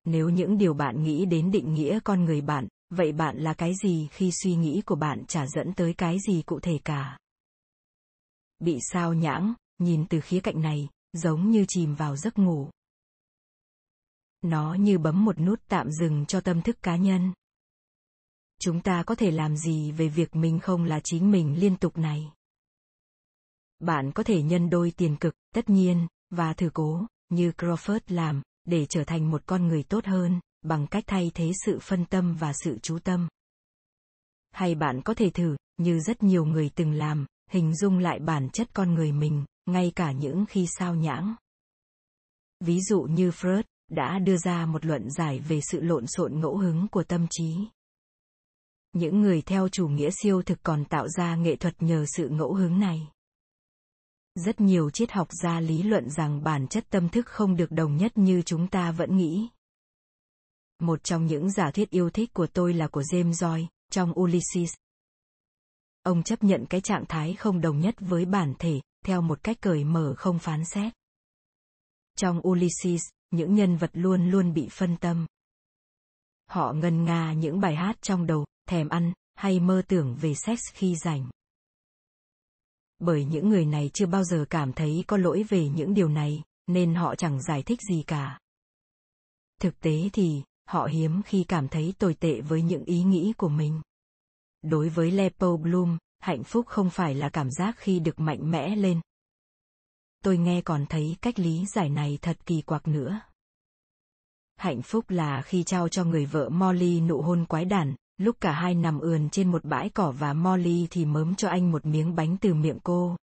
Nếu 0.04 0.28
những 0.28 0.58
điều 0.58 0.74
bạn 0.74 1.02
nghĩ 1.02 1.26
đến 1.26 1.50
định 1.50 1.74
nghĩa 1.74 1.98
con 2.04 2.24
người 2.24 2.40
bạn, 2.40 2.68
vậy 2.90 3.12
bạn 3.12 3.38
là 3.38 3.54
cái 3.54 3.72
gì 3.82 4.08
khi 4.12 4.30
suy 4.42 4.54
nghĩ 4.54 4.82
của 4.86 4.94
bạn 4.94 5.24
chả 5.28 5.46
dẫn 5.46 5.72
tới 5.72 5.94
cái 5.94 6.16
gì 6.28 6.42
cụ 6.42 6.60
thể 6.60 6.78
cả? 6.84 7.18
Bị 8.58 8.78
sao 8.92 9.14
nhãng, 9.14 9.54
nhìn 9.78 10.06
từ 10.10 10.20
khía 10.20 10.40
cạnh 10.40 10.60
này, 10.60 10.88
giống 11.12 11.50
như 11.50 11.64
chìm 11.68 11.94
vào 11.94 12.16
giấc 12.16 12.38
ngủ. 12.38 12.70
Nó 14.42 14.74
như 14.74 14.98
bấm 14.98 15.24
một 15.24 15.38
nút 15.38 15.60
tạm 15.68 15.90
dừng 15.90 16.26
cho 16.26 16.40
tâm 16.40 16.62
thức 16.62 16.82
cá 16.82 16.96
nhân. 16.96 17.32
Chúng 18.60 18.80
ta 18.80 19.02
có 19.02 19.14
thể 19.14 19.30
làm 19.30 19.56
gì 19.56 19.92
về 19.92 20.08
việc 20.08 20.36
mình 20.36 20.60
không 20.60 20.84
là 20.84 21.00
chính 21.04 21.30
mình 21.30 21.60
liên 21.60 21.76
tục 21.76 21.98
này? 21.98 22.32
Bạn 23.78 24.12
có 24.12 24.22
thể 24.22 24.42
nhân 24.42 24.70
đôi 24.70 24.92
tiền 24.96 25.16
cực, 25.16 25.34
tất 25.54 25.70
nhiên, 25.70 26.06
và 26.30 26.52
thử 26.52 26.70
cố, 26.74 27.06
như 27.28 27.52
Crawford 27.58 28.00
làm, 28.06 28.42
để 28.64 28.86
trở 28.86 29.04
thành 29.04 29.30
một 29.30 29.42
con 29.46 29.68
người 29.68 29.82
tốt 29.82 30.04
hơn, 30.04 30.40
bằng 30.62 30.86
cách 30.86 31.04
thay 31.06 31.30
thế 31.34 31.52
sự 31.64 31.78
phân 31.82 32.04
tâm 32.04 32.36
và 32.40 32.52
sự 32.52 32.78
chú 32.82 32.98
tâm. 32.98 33.28
Hay 34.50 34.74
bạn 34.74 35.02
có 35.02 35.14
thể 35.14 35.30
thử, 35.30 35.56
như 35.76 36.00
rất 36.00 36.22
nhiều 36.22 36.44
người 36.44 36.70
từng 36.74 36.92
làm, 36.92 37.26
hình 37.50 37.74
dung 37.74 37.98
lại 37.98 38.18
bản 38.18 38.50
chất 38.50 38.68
con 38.72 38.94
người 38.94 39.12
mình, 39.12 39.44
ngay 39.66 39.92
cả 39.96 40.12
những 40.12 40.44
khi 40.48 40.66
sao 40.78 40.94
nhãng. 40.94 41.34
Ví 42.60 42.80
dụ 42.80 43.02
như 43.02 43.30
Freud 43.30 43.62
đã 43.88 44.18
đưa 44.18 44.36
ra 44.36 44.66
một 44.66 44.86
luận 44.86 45.10
giải 45.10 45.38
về 45.38 45.60
sự 45.60 45.80
lộn 45.80 46.06
xộn 46.06 46.40
ngẫu 46.40 46.56
hứng 46.56 46.88
của 46.88 47.04
tâm 47.04 47.26
trí. 47.30 47.56
Những 48.92 49.20
người 49.20 49.42
theo 49.42 49.68
chủ 49.68 49.88
nghĩa 49.88 50.10
siêu 50.22 50.42
thực 50.42 50.62
còn 50.62 50.84
tạo 50.84 51.08
ra 51.08 51.36
nghệ 51.36 51.56
thuật 51.56 51.82
nhờ 51.82 52.04
sự 52.16 52.28
ngẫu 52.28 52.54
hứng 52.54 52.80
này. 52.80 53.08
Rất 54.34 54.60
nhiều 54.60 54.90
triết 54.90 55.12
học 55.12 55.28
gia 55.42 55.60
lý 55.60 55.82
luận 55.82 56.10
rằng 56.10 56.42
bản 56.42 56.66
chất 56.68 56.86
tâm 56.90 57.08
thức 57.08 57.26
không 57.26 57.56
được 57.56 57.70
đồng 57.70 57.96
nhất 57.96 58.12
như 58.14 58.42
chúng 58.42 58.68
ta 58.68 58.92
vẫn 58.92 59.16
nghĩ. 59.16 59.48
Một 60.78 61.04
trong 61.04 61.26
những 61.26 61.50
giả 61.50 61.70
thiết 61.70 61.90
yêu 61.90 62.10
thích 62.10 62.30
của 62.32 62.46
tôi 62.46 62.74
là 62.74 62.88
của 62.88 63.02
James 63.02 63.32
Joyce, 63.32 63.66
trong 63.90 64.18
Ulysses. 64.20 64.74
Ông 66.02 66.22
chấp 66.22 66.44
nhận 66.44 66.66
cái 66.66 66.80
trạng 66.80 67.04
thái 67.06 67.34
không 67.34 67.60
đồng 67.60 67.80
nhất 67.80 67.94
với 67.98 68.24
bản 68.24 68.54
thể, 68.58 68.80
theo 69.04 69.20
một 69.20 69.42
cách 69.42 69.56
cởi 69.60 69.84
mở 69.84 70.14
không 70.16 70.38
phán 70.38 70.64
xét. 70.64 70.92
Trong 72.16 72.48
Ulysses, 72.48 73.02
những 73.30 73.54
nhân 73.54 73.76
vật 73.76 73.90
luôn 73.92 74.30
luôn 74.30 74.52
bị 74.52 74.68
phân 74.70 74.96
tâm. 74.96 75.26
Họ 76.46 76.72
ngân 76.72 77.04
nga 77.04 77.32
những 77.32 77.60
bài 77.60 77.76
hát 77.76 78.02
trong 78.02 78.26
đầu, 78.26 78.46
thèm 78.70 78.88
ăn, 78.88 79.12
hay 79.34 79.60
mơ 79.60 79.82
tưởng 79.88 80.16
về 80.20 80.34
sex 80.34 80.60
khi 80.72 80.96
rảnh. 80.96 81.30
Bởi 82.98 83.24
những 83.24 83.48
người 83.48 83.64
này 83.64 83.90
chưa 83.94 84.06
bao 84.06 84.24
giờ 84.24 84.44
cảm 84.50 84.72
thấy 84.72 85.04
có 85.06 85.16
lỗi 85.16 85.44
về 85.48 85.68
những 85.68 85.94
điều 85.94 86.08
này, 86.08 86.42
nên 86.66 86.94
họ 86.94 87.14
chẳng 87.14 87.42
giải 87.42 87.62
thích 87.62 87.80
gì 87.88 88.02
cả. 88.06 88.38
Thực 89.60 89.80
tế 89.80 90.08
thì, 90.12 90.42
họ 90.66 90.86
hiếm 90.86 91.22
khi 91.22 91.44
cảm 91.44 91.68
thấy 91.68 91.94
tồi 91.98 92.14
tệ 92.14 92.40
với 92.40 92.62
những 92.62 92.84
ý 92.84 93.02
nghĩ 93.02 93.32
của 93.36 93.48
mình. 93.48 93.80
Đối 94.62 94.88
với 94.88 95.10
Lepo 95.10 95.56
Bloom, 95.56 95.98
hạnh 96.18 96.44
phúc 96.44 96.66
không 96.66 96.90
phải 96.90 97.14
là 97.14 97.28
cảm 97.28 97.50
giác 97.50 97.74
khi 97.78 97.98
được 97.98 98.20
mạnh 98.20 98.50
mẽ 98.50 98.76
lên. 98.76 99.00
Tôi 100.24 100.38
nghe 100.38 100.60
còn 100.60 100.86
thấy 100.86 101.16
cách 101.20 101.38
lý 101.38 101.66
giải 101.66 101.88
này 101.88 102.18
thật 102.22 102.46
kỳ 102.46 102.62
quặc 102.62 102.88
nữa. 102.88 103.20
Hạnh 104.56 104.82
phúc 104.82 105.10
là 105.10 105.42
khi 105.42 105.62
trao 105.64 105.88
cho 105.88 106.04
người 106.04 106.26
vợ 106.26 106.48
Molly 106.48 107.00
nụ 107.00 107.22
hôn 107.22 107.46
quái 107.46 107.64
đản, 107.64 107.94
lúc 108.20 108.36
cả 108.40 108.52
hai 108.52 108.74
nằm 108.74 109.00
ườn 109.00 109.28
trên 109.30 109.50
một 109.50 109.64
bãi 109.64 109.90
cỏ 109.90 110.14
và 110.18 110.32
Molly 110.32 110.86
thì 110.90 111.04
mớm 111.04 111.34
cho 111.34 111.48
anh 111.48 111.72
một 111.72 111.86
miếng 111.86 112.14
bánh 112.14 112.36
từ 112.40 112.54
miệng 112.54 112.78
cô. 112.84 113.16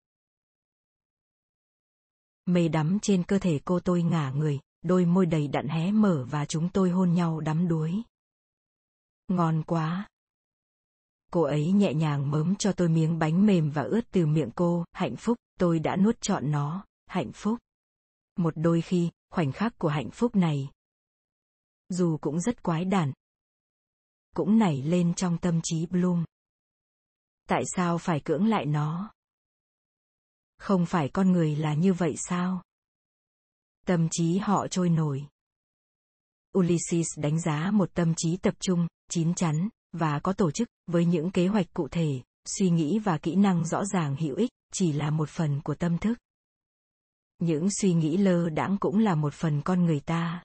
Mây 2.46 2.70
đắm 2.70 3.00
trên 3.02 3.24
cơ 3.24 3.40
thể 3.40 3.60
cô 3.66 3.80
tôi 3.80 4.04
ngả 4.04 4.32
người, 4.32 4.60
đôi 4.82 5.06
môi 5.06 5.26
đầy 5.26 5.48
đặn 5.48 5.68
hé 5.68 5.92
mở 5.92 6.26
và 6.30 6.46
chúng 6.46 6.70
tôi 6.70 6.90
hôn 6.90 7.14
nhau 7.14 7.40
đắm 7.40 7.68
đuối. 7.68 8.02
Ngon 9.28 9.64
quá. 9.68 10.08
Cô 11.32 11.42
ấy 11.42 11.72
nhẹ 11.72 11.94
nhàng 11.94 12.32
mớm 12.32 12.56
cho 12.56 12.72
tôi 12.72 12.90
miếng 12.90 13.20
bánh 13.20 13.46
mềm 13.46 13.72
và 13.72 13.82
ướt 13.82 14.02
từ 14.12 14.26
miệng 14.26 14.52
cô, 14.56 14.86
hạnh 14.92 15.16
phúc, 15.16 15.38
tôi 15.60 15.80
đã 15.80 15.96
nuốt 15.96 16.22
trọn 16.22 16.52
nó, 16.52 16.86
hạnh 17.06 17.32
phúc. 17.32 17.58
Một 18.36 18.54
đôi 18.58 18.82
khi, 18.82 19.10
khoảnh 19.30 19.52
khắc 19.52 19.80
của 19.80 19.90
hạnh 19.90 20.10
phúc 20.10 20.36
này. 20.36 20.70
Dù 21.90 22.18
cũng 22.18 22.40
rất 22.40 22.64
quái 22.64 22.86
đản, 22.86 23.14
cũng 24.36 24.60
nảy 24.60 24.82
lên 24.82 25.14
trong 25.14 25.38
tâm 25.38 25.60
trí 25.64 25.86
Bloom. 25.86 26.26
Tại 27.48 27.64
sao 27.76 27.98
phải 27.98 28.20
cưỡng 28.20 28.48
lại 28.48 28.66
nó? 28.66 29.14
Không 30.58 30.86
phải 30.86 31.10
con 31.10 31.32
người 31.32 31.56
là 31.56 31.74
như 31.74 31.94
vậy 31.94 32.16
sao? 32.18 32.64
Tâm 33.86 34.08
trí 34.12 34.38
họ 34.38 34.68
trôi 34.68 34.90
nổi. 34.90 35.28
Ulysses 36.58 37.08
đánh 37.18 37.40
giá 37.42 37.72
một 37.72 37.94
tâm 37.94 38.14
trí 38.18 38.38
tập 38.38 38.56
trung, 38.60 38.88
chín 39.10 39.34
chắn, 39.36 39.70
và 39.92 40.20
có 40.20 40.34
tổ 40.34 40.52
chức, 40.52 40.68
với 40.88 41.06
những 41.06 41.32
kế 41.32 41.48
hoạch 41.48 41.74
cụ 41.74 41.88
thể, 41.88 42.22
suy 42.46 42.70
nghĩ 42.70 43.00
và 43.00 43.18
kỹ 43.18 43.36
năng 43.36 43.66
rõ 43.66 43.86
ràng 43.86 44.16
hữu 44.16 44.36
ích, 44.36 44.52
chỉ 44.74 44.92
là 44.92 45.10
một 45.10 45.30
phần 45.30 45.62
của 45.62 45.76
tâm 45.76 45.98
thức. 45.98 46.18
Những 47.40 47.68
suy 47.72 47.94
nghĩ 47.94 48.18
lơ 48.18 48.50
đãng 48.50 48.78
cũng 48.80 49.00
là 49.00 49.16
một 49.16 49.34
phần 49.34 49.62
con 49.62 49.86
người 49.86 50.00
ta. 50.00 50.44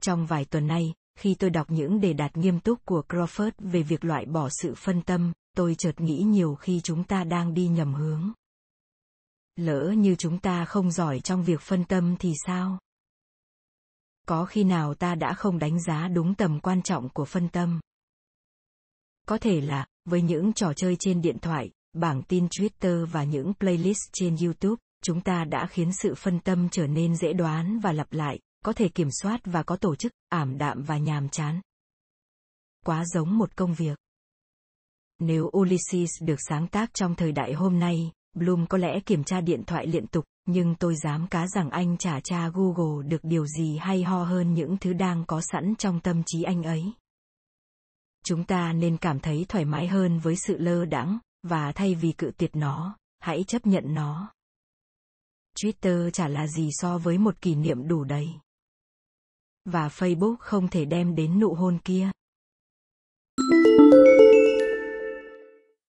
Trong 0.00 0.26
vài 0.26 0.44
tuần 0.44 0.66
nay, 0.66 0.94
khi 1.18 1.34
tôi 1.34 1.50
đọc 1.50 1.66
những 1.70 2.00
đề 2.00 2.12
đạt 2.12 2.36
nghiêm 2.36 2.60
túc 2.60 2.84
của 2.84 3.02
Crawford 3.08 3.50
về 3.58 3.82
việc 3.82 4.04
loại 4.04 4.26
bỏ 4.26 4.48
sự 4.62 4.74
phân 4.74 5.02
tâm, 5.02 5.32
tôi 5.56 5.74
chợt 5.78 6.00
nghĩ 6.00 6.22
nhiều 6.22 6.54
khi 6.54 6.80
chúng 6.84 7.04
ta 7.04 7.24
đang 7.24 7.54
đi 7.54 7.68
nhầm 7.68 7.94
hướng. 7.94 8.32
Lỡ 9.56 9.94
như 9.96 10.14
chúng 10.14 10.38
ta 10.38 10.64
không 10.64 10.90
giỏi 10.90 11.20
trong 11.20 11.44
việc 11.44 11.60
phân 11.60 11.84
tâm 11.84 12.16
thì 12.18 12.32
sao? 12.46 12.78
Có 14.26 14.44
khi 14.44 14.64
nào 14.64 14.94
ta 14.94 15.14
đã 15.14 15.34
không 15.34 15.58
đánh 15.58 15.82
giá 15.82 16.08
đúng 16.08 16.34
tầm 16.34 16.60
quan 16.60 16.82
trọng 16.82 17.08
của 17.08 17.24
phân 17.24 17.48
tâm? 17.48 17.80
Có 19.26 19.38
thể 19.38 19.60
là, 19.60 19.86
với 20.04 20.22
những 20.22 20.52
trò 20.52 20.72
chơi 20.76 20.96
trên 21.00 21.22
điện 21.22 21.38
thoại, 21.38 21.70
bảng 21.92 22.22
tin 22.22 22.46
Twitter 22.46 23.06
và 23.06 23.24
những 23.24 23.52
playlist 23.60 24.00
trên 24.12 24.36
YouTube, 24.36 24.80
chúng 25.02 25.20
ta 25.20 25.44
đã 25.44 25.66
khiến 25.66 25.92
sự 25.92 26.14
phân 26.14 26.40
tâm 26.40 26.68
trở 26.68 26.86
nên 26.86 27.16
dễ 27.16 27.32
đoán 27.32 27.78
và 27.78 27.92
lặp 27.92 28.12
lại, 28.12 28.38
có 28.64 28.72
thể 28.72 28.88
kiểm 28.88 29.08
soát 29.10 29.40
và 29.44 29.62
có 29.62 29.76
tổ 29.76 29.96
chức, 29.96 30.12
ảm 30.28 30.58
đạm 30.58 30.82
và 30.82 30.98
nhàm 30.98 31.28
chán. 31.28 31.60
Quá 32.84 33.04
giống 33.04 33.38
một 33.38 33.56
công 33.56 33.74
việc. 33.74 33.98
Nếu 35.18 35.50
Ulysses 35.56 36.10
được 36.22 36.38
sáng 36.48 36.68
tác 36.68 36.94
trong 36.94 37.14
thời 37.14 37.32
đại 37.32 37.52
hôm 37.52 37.78
nay, 37.78 38.12
Bloom 38.34 38.66
có 38.66 38.78
lẽ 38.78 39.00
kiểm 39.06 39.24
tra 39.24 39.40
điện 39.40 39.62
thoại 39.66 39.86
liên 39.86 40.06
tục, 40.06 40.24
nhưng 40.46 40.74
tôi 40.74 40.94
dám 40.96 41.26
cá 41.26 41.46
rằng 41.46 41.70
anh 41.70 41.96
trả 41.96 42.20
tra 42.20 42.48
Google 42.48 43.08
được 43.08 43.20
điều 43.22 43.46
gì 43.46 43.76
hay 43.76 44.02
ho 44.02 44.24
hơn 44.24 44.54
những 44.54 44.76
thứ 44.80 44.92
đang 44.92 45.24
có 45.26 45.40
sẵn 45.40 45.74
trong 45.78 46.00
tâm 46.00 46.22
trí 46.26 46.42
anh 46.42 46.62
ấy. 46.62 46.92
Chúng 48.24 48.44
ta 48.44 48.72
nên 48.72 48.96
cảm 48.96 49.20
thấy 49.20 49.46
thoải 49.48 49.64
mái 49.64 49.86
hơn 49.86 50.18
với 50.18 50.36
sự 50.36 50.58
lơ 50.58 50.84
đãng, 50.84 51.18
và 51.42 51.72
thay 51.72 51.94
vì 51.94 52.12
cự 52.12 52.30
tuyệt 52.36 52.56
nó, 52.56 52.96
hãy 53.18 53.44
chấp 53.44 53.66
nhận 53.66 53.94
nó. 53.94 54.32
Twitter 55.56 56.10
chả 56.10 56.28
là 56.28 56.46
gì 56.46 56.68
so 56.72 56.98
với 56.98 57.18
một 57.18 57.40
kỷ 57.40 57.54
niệm 57.54 57.88
đủ 57.88 58.04
đầy 58.04 58.28
và 59.64 59.88
Facebook 59.88 60.36
không 60.36 60.68
thể 60.68 60.84
đem 60.84 61.14
đến 61.14 61.40
nụ 61.40 61.54
hôn 61.54 61.78
kia. 61.84 62.10